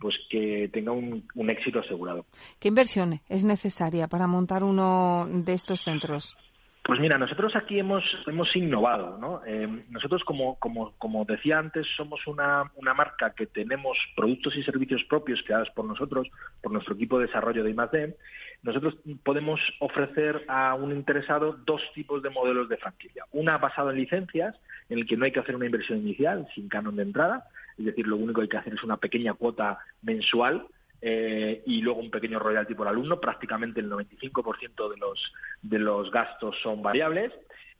pues 0.00 0.16
que 0.28 0.68
tenga 0.72 0.90
un, 0.90 1.28
un 1.34 1.50
éxito 1.50 1.78
asegurado. 1.78 2.26
¿Qué 2.58 2.68
inversión 2.68 3.20
es 3.28 3.44
necesaria 3.44 4.08
para 4.08 4.26
montar 4.26 4.64
uno 4.64 5.26
de 5.28 5.52
estos 5.52 5.82
centros? 5.82 6.36
Pues 6.84 7.00
mira, 7.00 7.16
nosotros 7.16 7.56
aquí 7.56 7.78
hemos, 7.78 8.04
hemos 8.26 8.54
innovado, 8.54 9.16
¿no? 9.16 9.40
Eh, 9.46 9.66
nosotros, 9.88 10.22
como, 10.22 10.58
como, 10.58 10.92
como 10.98 11.24
decía 11.24 11.58
antes, 11.58 11.86
somos 11.96 12.26
una, 12.26 12.70
una 12.76 12.92
marca 12.92 13.30
que 13.30 13.46
tenemos 13.46 13.96
productos 14.14 14.54
y 14.54 14.62
servicios 14.62 15.02
propios 15.04 15.42
creados 15.42 15.70
por 15.70 15.86
nosotros, 15.86 16.28
por 16.60 16.72
nuestro 16.72 16.94
equipo 16.94 17.18
de 17.18 17.26
desarrollo 17.26 17.64
de 17.64 17.70
I+.D. 17.70 18.16
Nosotros 18.64 18.98
podemos 19.22 19.60
ofrecer 19.80 20.44
a 20.46 20.74
un 20.74 20.92
interesado 20.92 21.56
dos 21.64 21.80
tipos 21.94 22.22
de 22.22 22.28
modelos 22.28 22.68
de 22.68 22.76
franquicia. 22.76 23.24
Una 23.32 23.56
basada 23.56 23.90
en 23.92 23.96
licencias, 24.00 24.54
en 24.90 24.98
el 24.98 25.06
que 25.06 25.16
no 25.16 25.24
hay 25.24 25.32
que 25.32 25.40
hacer 25.40 25.56
una 25.56 25.64
inversión 25.64 26.00
inicial, 26.00 26.46
sin 26.54 26.68
canon 26.68 26.96
de 26.96 27.04
entrada, 27.04 27.48
es 27.78 27.86
decir, 27.86 28.06
lo 28.06 28.16
único 28.16 28.34
que 28.34 28.42
hay 28.42 28.48
que 28.48 28.58
hacer 28.58 28.74
es 28.74 28.84
una 28.84 28.98
pequeña 28.98 29.32
cuota 29.32 29.78
mensual 30.02 30.66
eh, 31.06 31.62
y 31.66 31.82
luego 31.82 32.00
un 32.00 32.10
pequeño 32.10 32.38
royalty 32.38 32.74
por 32.74 32.88
alumno, 32.88 33.20
prácticamente 33.20 33.78
el 33.80 33.90
95% 33.90 34.90
de 34.90 34.96
los, 34.96 35.32
de 35.60 35.78
los 35.78 36.10
gastos 36.10 36.56
son 36.62 36.80
variables. 36.82 37.30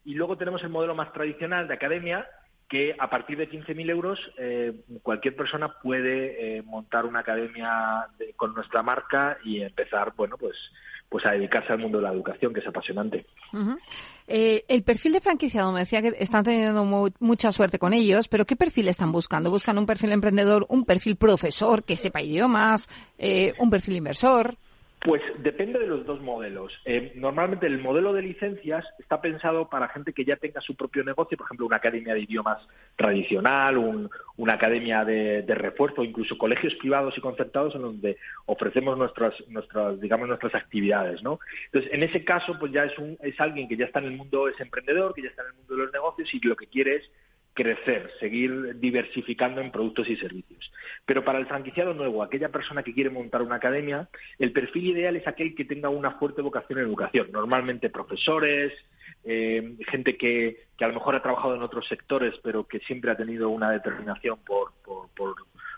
Y 0.04 0.12
luego 0.12 0.37
tenemos 0.37 0.62
el 0.62 0.68
modelo 0.68 0.94
más 0.94 1.10
tradicional 1.14 1.66
de 1.66 1.72
academia, 1.72 2.28
que 2.68 2.94
a 2.98 3.08
partir 3.08 3.38
de 3.38 3.48
15.000 3.48 3.88
euros 3.88 4.18
eh, 4.37 4.74
cualquier 5.02 5.34
persona 5.37 5.72
puede 5.80 6.58
eh, 6.58 6.62
montar 6.64 7.06
una 7.06 7.20
academia 7.20 8.08
con 8.37 8.52
nuestra 8.52 8.82
marca 8.82 9.38
y 9.42 9.62
empezar, 9.62 10.12
bueno, 10.14 10.37
pues 10.37 10.56
pues 11.08 11.24
a 11.26 11.30
dedicarse 11.30 11.72
al 11.72 11.78
mundo 11.78 11.98
de 11.98 12.04
la 12.04 12.12
educación, 12.12 12.52
que 12.52 12.60
es 12.60 12.66
apasionante. 12.66 13.26
Eh, 14.26 14.64
el 14.68 14.82
perfil 14.82 15.12
de 15.12 15.20
franquiciado, 15.20 15.70
me 15.72 15.80
decía 15.80 16.02
que 16.02 16.14
están 16.18 16.44
teniendo 16.44 16.84
mucha 17.20 17.52
suerte 17.52 17.78
con 17.78 17.92
ellos, 17.92 18.26
pero 18.28 18.44
¿qué 18.44 18.56
perfil 18.56 18.88
están 18.88 19.12
buscando? 19.12 19.50
¿Buscan 19.50 19.78
un 19.78 19.86
perfil 19.86 20.12
emprendedor, 20.12 20.66
un 20.68 20.84
perfil 20.84 21.16
profesor 21.16 21.84
que 21.84 21.96
sepa 21.96 22.22
idiomas, 22.22 22.88
eh, 23.18 23.52
un 23.58 23.70
perfil 23.70 23.96
inversor? 23.96 24.56
Pues 25.04 25.20
depende 25.40 25.78
de 25.78 25.86
los 25.86 26.06
dos 26.06 26.22
modelos. 26.22 26.72
Eh, 26.86 27.12
normalmente 27.16 27.66
el 27.66 27.78
modelo 27.78 28.14
de 28.14 28.22
licencias 28.22 28.86
está 28.98 29.20
pensado 29.20 29.68
para 29.68 29.90
gente 29.90 30.14
que 30.14 30.24
ya 30.24 30.36
tenga 30.36 30.62
su 30.62 30.74
propio 30.76 31.04
negocio, 31.04 31.36
por 31.36 31.46
ejemplo, 31.46 31.66
una 31.66 31.76
academia 31.76 32.14
de 32.14 32.20
idiomas 32.20 32.66
tradicional, 32.96 34.08
una 34.38 34.54
academia 34.54 35.04
de, 35.04 35.44
refuerzo, 35.46 36.02
incluso 36.02 36.38
colegios 36.38 36.74
privados 36.76 37.18
y 37.18 37.20
concertados 37.20 37.74
en 37.74 37.82
donde 37.82 38.16
ofrecemos 38.46 38.96
nuestras, 38.96 39.34
nuestras, 39.48 40.00
digamos, 40.00 40.26
nuestras 40.26 40.54
actividades, 40.54 41.22
¿no? 41.22 41.38
Entonces, 41.66 41.92
en 41.92 42.02
ese 42.02 42.24
caso, 42.24 42.58
pues 42.58 42.72
ya 42.72 42.84
es 42.84 42.98
un, 42.98 43.18
es 43.20 43.38
alguien 43.38 43.68
que 43.68 43.76
ya 43.76 43.84
está 43.84 43.98
en 43.98 44.06
el 44.06 44.16
mundo, 44.16 44.48
es 44.48 44.58
emprendedor, 44.58 45.12
que 45.12 45.20
ya 45.20 45.28
está 45.28 45.42
en 45.42 45.48
el 45.48 45.54
mundo 45.56 45.74
de 45.76 45.82
los 45.82 45.92
negocios 45.92 46.32
y 46.32 46.40
lo 46.40 46.56
que 46.56 46.66
quiere 46.66 46.96
es 46.96 47.10
crecer, 47.54 48.10
seguir 48.18 48.78
diversificando 48.80 49.60
en 49.60 49.70
productos 49.70 50.08
y 50.10 50.16
servicios. 50.16 50.72
Pero 51.06 51.24
para 51.24 51.38
el 51.38 51.46
franquiciado 51.46 51.94
nuevo, 51.94 52.22
aquella 52.22 52.48
persona 52.48 52.82
que 52.82 52.92
quiere 52.92 53.10
montar 53.10 53.42
una 53.42 53.56
academia, 53.56 54.08
el 54.38 54.52
perfil 54.52 54.88
ideal 54.88 55.16
es 55.16 55.26
aquel 55.26 55.54
que 55.54 55.64
tenga 55.64 55.88
una 55.88 56.12
fuerte 56.12 56.42
vocación 56.42 56.80
en 56.80 56.86
educación, 56.86 57.28
normalmente 57.32 57.90
profesores, 57.90 58.72
eh, 59.22 59.76
gente 59.88 60.16
que, 60.16 60.64
que, 60.76 60.84
a 60.84 60.88
lo 60.88 60.94
mejor 60.94 61.14
ha 61.14 61.22
trabajado 61.22 61.54
en 61.54 61.62
otros 61.62 61.86
sectores, 61.86 62.34
pero 62.42 62.66
que 62.66 62.80
siempre 62.80 63.12
ha 63.12 63.16
tenido 63.16 63.48
una 63.48 63.70
determinación 63.70 64.38
por, 64.44 64.72
por, 64.84 65.08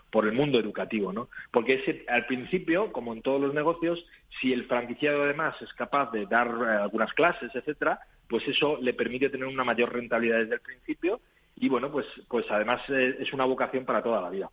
por, 0.09 0.25
el 0.25 0.33
mundo 0.33 0.59
educativo, 0.59 1.13
¿no? 1.13 1.29
Porque 1.51 1.75
ese, 1.75 2.03
al 2.07 2.25
principio, 2.25 2.91
como 2.91 3.13
en 3.13 3.21
todos 3.21 3.39
los 3.39 3.53
negocios, 3.53 4.03
si 4.41 4.51
el 4.51 4.65
franquiciado 4.65 5.23
además 5.23 5.61
es 5.61 5.71
capaz 5.73 6.11
de 6.11 6.25
dar 6.25 6.47
eh, 6.47 6.81
algunas 6.81 7.13
clases, 7.13 7.53
etcétera, 7.53 7.99
pues 8.27 8.45
eso 8.47 8.79
le 8.81 8.95
permite 8.95 9.29
tener 9.29 9.45
una 9.45 9.63
mayor 9.63 9.93
rentabilidad 9.93 10.39
desde 10.39 10.55
el 10.55 10.61
principio 10.61 11.21
y 11.59 11.69
bueno, 11.69 11.91
pues, 11.91 12.05
pues 12.29 12.45
además 12.49 12.81
eh, 12.89 13.17
es 13.19 13.33
una 13.33 13.45
vocación 13.45 13.85
para 13.85 14.01
toda 14.01 14.21
la 14.21 14.29
vida. 14.29 14.49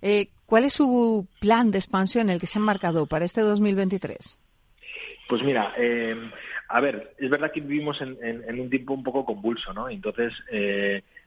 Eh, 0.00 0.28
¿Cuál 0.46 0.64
es 0.64 0.74
su 0.74 1.26
plan 1.40 1.70
de 1.70 1.78
expansión, 1.78 2.30
el 2.30 2.38
que 2.38 2.46
se 2.46 2.58
han 2.58 2.64
marcado 2.64 3.06
para 3.06 3.24
este 3.24 3.40
2023? 3.40 4.38
Pues 5.28 5.42
mira, 5.42 5.74
eh, 5.76 6.14
a 6.68 6.80
ver, 6.80 7.14
es 7.18 7.28
verdad 7.28 7.50
que 7.52 7.60
vivimos 7.60 8.00
en, 8.00 8.60
un 8.60 8.70
tiempo 8.70 8.94
un 8.94 9.02
poco 9.02 9.24
convulso, 9.24 9.72
¿no? 9.74 9.88
Entonces, 9.88 10.32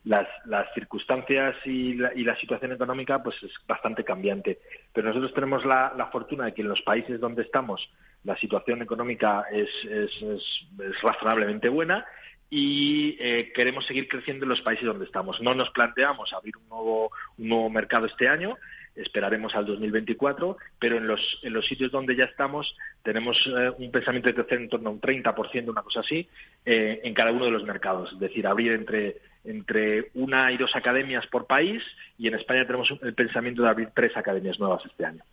las, 0.05 0.27
las, 0.45 0.73
circunstancias 0.73 1.55
y 1.65 1.95
la, 1.95 2.13
y 2.15 2.23
la, 2.23 2.35
situación 2.37 2.71
económica 2.71 3.21
pues 3.21 3.35
es 3.43 3.51
bastante 3.67 4.05
cambiante. 4.05 4.59
Pero 4.93 5.09
nosotros 5.09 5.33
tenemos 5.33 5.65
la, 5.65 5.93
la, 5.97 6.07
fortuna 6.07 6.45
de 6.45 6.53
que 6.53 6.61
en 6.61 6.69
los 6.69 6.81
países 6.81 7.19
donde 7.19 7.43
estamos 7.43 7.87
la 8.23 8.37
situación 8.37 8.81
económica 8.81 9.45
es, 9.51 9.69
es, 9.85 10.11
es 10.21 11.01
razonablemente 11.01 11.69
buena 11.69 12.05
y 12.53 13.15
eh, 13.21 13.53
queremos 13.55 13.85
seguir 13.85 14.09
creciendo 14.09 14.43
en 14.43 14.49
los 14.49 14.61
países 14.61 14.85
donde 14.85 15.05
estamos. 15.05 15.41
No 15.41 15.55
nos 15.55 15.69
planteamos 15.69 16.33
abrir 16.33 16.57
un 16.57 16.67
nuevo, 16.67 17.11
un 17.37 17.47
nuevo 17.47 17.69
mercado 17.69 18.05
este 18.05 18.27
año, 18.27 18.57
esperaremos 18.93 19.55
al 19.55 19.65
2024, 19.65 20.57
pero 20.77 20.97
en 20.97 21.07
los, 21.07 21.21
en 21.43 21.53
los 21.53 21.65
sitios 21.65 21.93
donde 21.93 22.13
ya 22.13 22.25
estamos 22.25 22.75
tenemos 23.03 23.37
eh, 23.47 23.71
un 23.77 23.89
pensamiento 23.89 24.27
de 24.27 24.35
crecer 24.35 24.59
en 24.59 24.67
torno 24.67 24.89
a 24.89 24.91
un 24.91 24.99
30%, 24.99 25.69
una 25.69 25.81
cosa 25.81 26.01
así, 26.01 26.27
eh, 26.65 26.99
en 27.05 27.13
cada 27.13 27.31
uno 27.31 27.45
de 27.45 27.51
los 27.51 27.63
mercados. 27.63 28.11
Es 28.11 28.19
decir, 28.19 28.45
abrir 28.45 28.73
entre, 28.73 29.21
entre 29.45 30.11
una 30.15 30.51
y 30.51 30.57
dos 30.57 30.75
academias 30.75 31.25
por 31.27 31.47
país 31.47 31.81
y 32.17 32.27
en 32.27 32.35
España 32.35 32.65
tenemos 32.67 32.89
el 33.01 33.13
pensamiento 33.13 33.63
de 33.63 33.69
abrir 33.69 33.89
tres 33.95 34.15
academias 34.17 34.59
nuevas 34.59 34.85
este 34.85 35.05
año. 35.05 35.23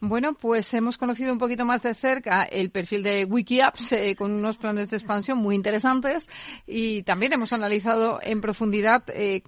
Bueno, 0.00 0.34
pues 0.34 0.74
hemos 0.74 0.98
conocido 0.98 1.32
un 1.32 1.38
poquito 1.38 1.64
más 1.64 1.82
de 1.82 1.94
cerca 1.94 2.42
el 2.42 2.70
perfil 2.70 3.02
de 3.02 3.24
WikiApps 3.24 3.92
eh, 3.92 4.16
con 4.16 4.32
unos 4.32 4.58
planes 4.58 4.90
de 4.90 4.96
expansión 4.96 5.38
muy 5.38 5.54
interesantes 5.54 6.28
y 6.66 7.04
también 7.04 7.32
hemos 7.32 7.52
analizado 7.52 8.18
en 8.22 8.40
profundidad 8.40 9.04
eh, 9.14 9.42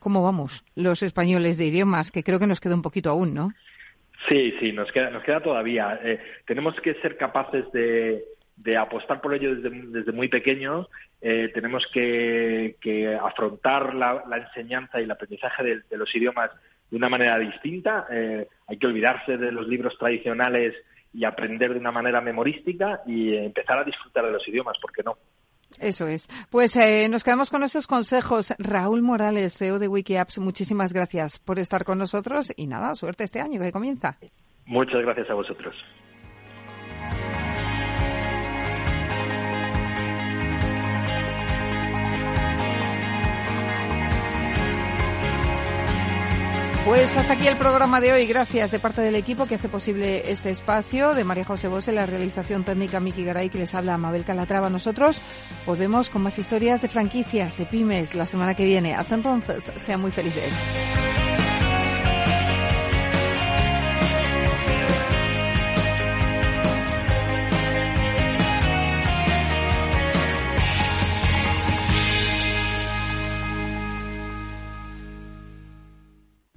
cómo 0.00 0.22
vamos 0.22 0.64
los 0.74 1.04
españoles 1.04 1.56
de 1.58 1.66
idiomas, 1.66 2.10
que 2.10 2.24
creo 2.24 2.40
que 2.40 2.48
nos 2.48 2.58
queda 2.58 2.74
un 2.74 2.82
poquito 2.82 3.10
aún, 3.10 3.32
¿no? 3.32 3.50
Sí, 4.28 4.54
sí, 4.58 4.72
nos 4.72 4.90
queda, 4.90 5.10
nos 5.10 5.22
queda 5.22 5.40
todavía. 5.40 6.00
Eh, 6.02 6.20
tenemos 6.46 6.74
que 6.80 6.94
ser 6.94 7.16
capaces 7.16 7.70
de, 7.72 8.24
apostar 8.76 9.20
por 9.20 9.34
ello 9.34 9.54
desde, 9.54 10.12
muy 10.12 10.28
pequeños. 10.28 10.88
tenemos 11.20 11.86
que, 11.92 12.76
afrontar 13.22 13.94
la, 13.94 14.24
enseñanza 14.36 15.00
y 15.00 15.04
el 15.04 15.10
aprendizaje 15.10 15.82
de 15.88 15.96
los 15.96 16.14
idiomas 16.14 16.50
de 16.92 16.98
una 16.98 17.08
manera 17.08 17.38
distinta. 17.38 18.06
Eh, 18.10 18.46
hay 18.68 18.76
que 18.76 18.86
olvidarse 18.86 19.38
de 19.38 19.50
los 19.50 19.66
libros 19.66 19.96
tradicionales 19.98 20.74
y 21.14 21.24
aprender 21.24 21.72
de 21.72 21.80
una 21.80 21.90
manera 21.90 22.20
memorística 22.20 23.00
y 23.06 23.34
empezar 23.34 23.78
a 23.78 23.84
disfrutar 23.84 24.26
de 24.26 24.32
los 24.32 24.46
idiomas, 24.46 24.78
¿por 24.78 24.92
qué 24.92 25.02
no? 25.02 25.16
Eso 25.80 26.06
es. 26.06 26.28
Pues 26.50 26.76
eh, 26.76 27.08
nos 27.08 27.24
quedamos 27.24 27.48
con 27.48 27.62
estos 27.62 27.86
consejos. 27.86 28.52
Raúl 28.58 29.00
Morales, 29.00 29.56
CEO 29.56 29.78
de 29.78 29.88
WikiApps, 29.88 30.38
muchísimas 30.38 30.92
gracias 30.92 31.38
por 31.38 31.58
estar 31.58 31.84
con 31.84 31.96
nosotros 31.96 32.52
y 32.54 32.66
nada, 32.66 32.94
suerte 32.94 33.24
este 33.24 33.40
año 33.40 33.58
que 33.58 33.72
comienza. 33.72 34.18
Muchas 34.66 35.00
gracias 35.00 35.30
a 35.30 35.34
vosotros. 35.34 35.74
Pues 46.92 47.16
hasta 47.16 47.32
aquí 47.32 47.46
el 47.46 47.56
programa 47.56 48.02
de 48.02 48.12
hoy. 48.12 48.26
Gracias 48.26 48.70
de 48.70 48.78
parte 48.78 49.00
del 49.00 49.14
equipo 49.14 49.46
que 49.46 49.54
hace 49.54 49.70
posible 49.70 50.30
este 50.30 50.50
espacio, 50.50 51.14
de 51.14 51.24
María 51.24 51.42
José 51.42 51.66
Bose, 51.66 51.90
la 51.90 52.04
realización 52.04 52.64
técnica 52.64 53.00
Miki 53.00 53.24
Garay, 53.24 53.48
que 53.48 53.56
les 53.56 53.74
habla 53.74 53.96
Mabel 53.96 54.26
Calatrava. 54.26 54.68
Nosotros 54.68 55.16
volvemos 55.64 56.10
con 56.10 56.20
más 56.20 56.38
historias 56.38 56.82
de 56.82 56.88
franquicias, 56.88 57.56
de 57.56 57.64
pymes, 57.64 58.14
la 58.14 58.26
semana 58.26 58.52
que 58.52 58.66
viene. 58.66 58.94
Hasta 58.94 59.14
entonces, 59.14 59.72
sean 59.78 60.02
muy 60.02 60.10
felices. 60.10 60.52